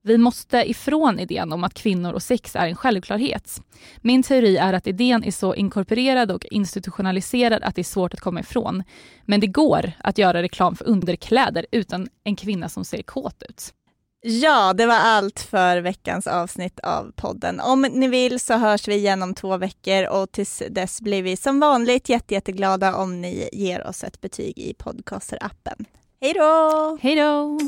vi 0.10 0.18
måste 0.18 0.70
ifrån 0.70 1.20
idén 1.20 1.54
om 1.54 1.64
att 1.64 1.74
kvinnor 1.74 2.14
och 2.14 2.24
sex 2.24 2.56
är 2.56 2.68
en 2.68 2.76
självklarhet. 2.76 3.62
Min 4.02 4.24
teori 4.24 4.58
är 4.58 4.74
att 4.74 4.88
idén 4.88 5.24
är 5.24 5.32
så 5.32 5.56
inkorporerad 5.56 6.32
och 6.32 6.46
institutionaliserad 6.46 7.64
att 7.64 7.76
det 7.76 7.82
är 7.82 7.84
svårt 7.84 8.14
att 8.14 8.20
komma 8.20 8.40
ifrån. 8.40 8.84
Men 9.26 9.40
det 9.40 9.48
går 9.48 9.92
att 10.00 10.18
göra 10.18 10.42
reklam 10.42 10.76
för 10.76 10.88
underkläder 10.88 11.66
utan 11.72 12.08
en 12.24 12.36
kvinna 12.36 12.70
som 12.70 12.86
ser 12.86 13.02
kåt 13.02 13.44
ut. 13.50 13.74
Ja, 14.22 14.74
det 14.74 14.86
var 14.86 14.96
allt 14.96 15.40
för 15.40 15.78
veckans 15.78 16.28
avsnitt 16.28 16.80
av 16.80 17.12
podden. 17.16 17.60
Om 17.60 17.82
ni 17.82 18.08
vill 18.08 18.40
så 18.40 18.54
hörs 18.54 18.88
vi 18.88 18.96
igen 18.96 19.24
om 19.24 19.36
två 19.36 19.58
veckor 19.58 20.08
och 20.10 20.32
tills 20.32 20.64
dess 20.70 21.02
blir 21.02 21.24
vi 21.24 21.38
som 21.38 21.60
vanligt 21.60 22.10
jätte, 22.10 22.34
jätteglada 22.34 22.96
om 22.96 23.22
ni 23.22 23.50
ger 23.54 23.88
oss 23.88 24.04
ett 24.04 24.22
betyg 24.22 24.60
i 24.60 24.74
podcaster-appen. 24.74 25.86
Hej 26.22 26.34
då! 26.34 26.98
Hej 27.02 27.16
då! 27.16 27.60